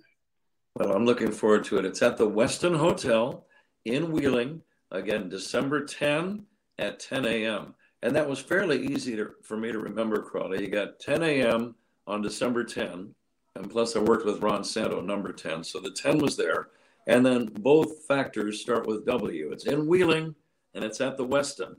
Well 0.74 0.92
i'm 0.92 1.06
looking 1.06 1.30
forward 1.30 1.64
to 1.64 1.78
it. 1.78 1.84
It's 1.84 2.02
at 2.02 2.16
the 2.16 2.28
westin 2.28 2.76
hotel 2.76 3.46
in 3.84 4.10
wheeling 4.10 4.62
again 4.90 5.28
december 5.28 5.84
10 5.84 6.44
at 6.78 6.98
10 6.98 7.26
a.m 7.26 7.74
and 8.02 8.14
that 8.16 8.28
was 8.28 8.40
fairly 8.40 8.86
easy 8.86 9.14
to, 9.16 9.30
for 9.42 9.56
me 9.56 9.70
to 9.70 9.78
remember 9.78 10.20
crawley. 10.20 10.60
You 10.60 10.68
got 10.68 10.98
10 10.98 11.22
a.m 11.22 11.76
on 12.08 12.22
december 12.22 12.64
10 12.64 13.14
and 13.56 13.70
plus, 13.70 13.96
I 13.96 14.00
worked 14.00 14.24
with 14.24 14.42
Ron 14.42 14.64
Santo, 14.64 15.00
number 15.00 15.32
10. 15.32 15.62
So 15.64 15.78
the 15.78 15.90
10 15.90 16.18
was 16.18 16.36
there. 16.36 16.68
And 17.06 17.24
then 17.24 17.46
both 17.46 18.04
factors 18.06 18.60
start 18.60 18.86
with 18.86 19.04
W. 19.06 19.50
It's 19.52 19.66
in 19.66 19.86
Wheeling 19.86 20.34
and 20.74 20.84
it's 20.84 21.00
at 21.00 21.16
the 21.16 21.26
Westin. 21.26 21.74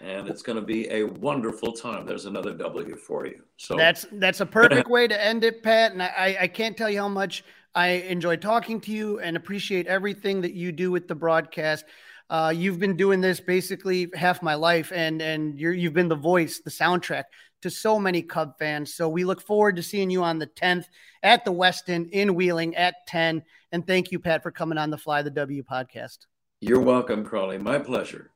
And 0.00 0.28
it's 0.28 0.42
going 0.42 0.56
to 0.56 0.64
be 0.64 0.90
a 0.90 1.04
wonderful 1.04 1.72
time. 1.72 2.06
There's 2.06 2.26
another 2.26 2.54
W 2.54 2.96
for 2.96 3.26
you. 3.26 3.42
So 3.56 3.76
that's 3.76 4.04
that's 4.12 4.40
a 4.40 4.46
perfect 4.46 4.88
way 4.90 5.06
to 5.06 5.24
end 5.24 5.44
it, 5.44 5.62
Pat. 5.62 5.92
And 5.92 6.02
I, 6.02 6.36
I 6.40 6.48
can't 6.48 6.76
tell 6.76 6.90
you 6.90 6.98
how 6.98 7.08
much 7.08 7.44
I 7.74 7.88
enjoy 7.88 8.36
talking 8.36 8.80
to 8.80 8.90
you 8.90 9.20
and 9.20 9.36
appreciate 9.36 9.86
everything 9.86 10.40
that 10.40 10.54
you 10.54 10.72
do 10.72 10.90
with 10.90 11.06
the 11.06 11.14
broadcast. 11.14 11.84
Uh, 12.32 12.48
you've 12.48 12.78
been 12.78 12.96
doing 12.96 13.20
this 13.20 13.40
basically 13.40 14.08
half 14.14 14.42
my 14.42 14.54
life, 14.54 14.90
and 14.90 15.20
and 15.20 15.60
you're 15.60 15.74
you've 15.74 15.92
been 15.92 16.08
the 16.08 16.16
voice, 16.16 16.60
the 16.60 16.70
soundtrack 16.70 17.24
to 17.60 17.68
so 17.68 17.98
many 17.98 18.22
Cub 18.22 18.58
fans. 18.58 18.94
So 18.94 19.06
we 19.06 19.22
look 19.22 19.42
forward 19.42 19.76
to 19.76 19.82
seeing 19.82 20.08
you 20.08 20.24
on 20.24 20.38
the 20.38 20.46
10th 20.46 20.86
at 21.22 21.44
the 21.44 21.52
Westin 21.52 22.08
in 22.10 22.34
Wheeling 22.34 22.74
at 22.74 22.94
10. 23.06 23.42
And 23.70 23.86
thank 23.86 24.10
you, 24.10 24.18
Pat, 24.18 24.42
for 24.42 24.50
coming 24.50 24.78
on 24.78 24.88
the 24.88 24.96
Fly 24.96 25.20
the 25.20 25.30
W 25.30 25.62
podcast. 25.62 26.20
You're 26.62 26.80
welcome, 26.80 27.22
Crawley. 27.22 27.58
My 27.58 27.78
pleasure. 27.78 28.30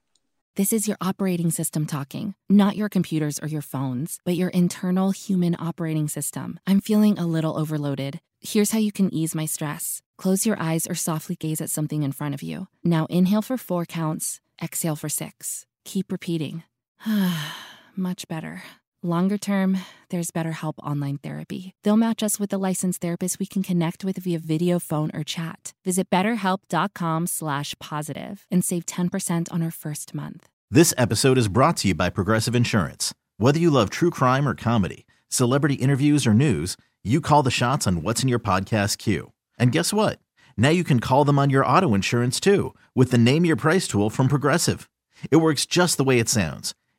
This 0.56 0.72
is 0.72 0.88
your 0.88 0.96
operating 1.02 1.50
system 1.50 1.84
talking, 1.84 2.34
not 2.48 2.78
your 2.78 2.88
computers 2.88 3.38
or 3.38 3.46
your 3.46 3.60
phones, 3.60 4.20
but 4.24 4.36
your 4.36 4.48
internal 4.48 5.10
human 5.10 5.54
operating 5.58 6.08
system. 6.08 6.58
I'm 6.66 6.80
feeling 6.80 7.18
a 7.18 7.26
little 7.26 7.58
overloaded. 7.58 8.20
Here's 8.40 8.70
how 8.70 8.78
you 8.78 8.90
can 8.90 9.12
ease 9.12 9.34
my 9.34 9.44
stress. 9.44 10.00
Close 10.16 10.46
your 10.46 10.58
eyes 10.58 10.86
or 10.88 10.94
softly 10.94 11.36
gaze 11.36 11.60
at 11.60 11.68
something 11.68 12.02
in 12.02 12.12
front 12.12 12.34
of 12.34 12.42
you. 12.42 12.68
Now 12.82 13.04
inhale 13.10 13.42
for 13.42 13.58
four 13.58 13.84
counts, 13.84 14.40
exhale 14.62 14.96
for 14.96 15.10
six. 15.10 15.66
Keep 15.84 16.10
repeating. 16.10 16.62
Much 17.94 18.26
better. 18.26 18.62
Longer 19.06 19.38
term, 19.38 19.78
there's 20.10 20.32
BetterHelp 20.32 20.74
Online 20.80 21.16
Therapy. 21.18 21.74
They'll 21.84 21.96
match 21.96 22.24
us 22.24 22.40
with 22.40 22.52
a 22.52 22.58
licensed 22.58 23.00
therapist 23.00 23.38
we 23.38 23.46
can 23.46 23.62
connect 23.62 24.04
with 24.04 24.16
via 24.16 24.40
video, 24.40 24.80
phone, 24.80 25.12
or 25.14 25.22
chat. 25.22 25.74
Visit 25.84 26.10
betterhelp.com 26.10 27.28
slash 27.28 27.76
positive 27.78 28.48
and 28.50 28.64
save 28.64 28.84
10% 28.84 29.52
on 29.52 29.62
our 29.62 29.70
first 29.70 30.12
month. 30.12 30.48
This 30.72 30.92
episode 30.98 31.38
is 31.38 31.46
brought 31.46 31.76
to 31.76 31.86
you 31.86 31.94
by 31.94 32.10
Progressive 32.10 32.56
Insurance. 32.56 33.14
Whether 33.36 33.60
you 33.60 33.70
love 33.70 33.90
true 33.90 34.10
crime 34.10 34.44
or 34.44 34.56
comedy, 34.56 35.06
celebrity 35.28 35.74
interviews 35.74 36.26
or 36.26 36.34
news, 36.34 36.76
you 37.04 37.20
call 37.20 37.44
the 37.44 37.48
shots 37.48 37.86
on 37.86 38.02
what's 38.02 38.24
in 38.24 38.28
your 38.28 38.40
podcast 38.40 38.98
queue. 38.98 39.30
And 39.56 39.70
guess 39.70 39.92
what? 39.92 40.18
Now 40.56 40.70
you 40.70 40.82
can 40.82 40.98
call 40.98 41.24
them 41.24 41.38
on 41.38 41.48
your 41.48 41.64
auto 41.64 41.94
insurance 41.94 42.40
too 42.40 42.74
with 42.96 43.12
the 43.12 43.18
Name 43.18 43.44
Your 43.44 43.54
Price 43.54 43.86
tool 43.86 44.10
from 44.10 44.26
Progressive. 44.26 44.90
It 45.30 45.36
works 45.36 45.64
just 45.64 45.96
the 45.96 46.02
way 46.02 46.18
it 46.18 46.28
sounds 46.28 46.74